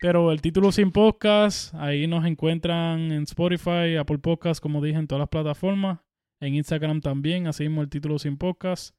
[0.00, 5.06] Pero el título sin podcast, ahí nos encuentran en Spotify, Apple Podcast, como dije, en
[5.06, 6.00] todas las plataformas.
[6.40, 8.94] En Instagram también, así mismo el título sin podcast.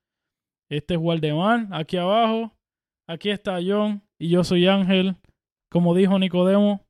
[0.69, 2.51] Este es Waldemar, aquí abajo.
[3.07, 5.15] Aquí está John y yo soy Ángel.
[5.69, 6.81] Como dijo Nicodemo,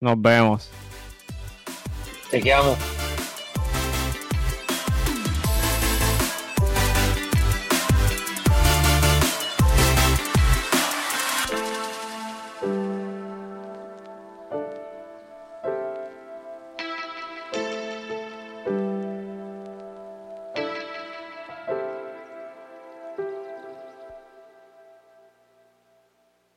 [0.00, 0.70] Nos vemos.
[2.30, 2.78] Chequeamos.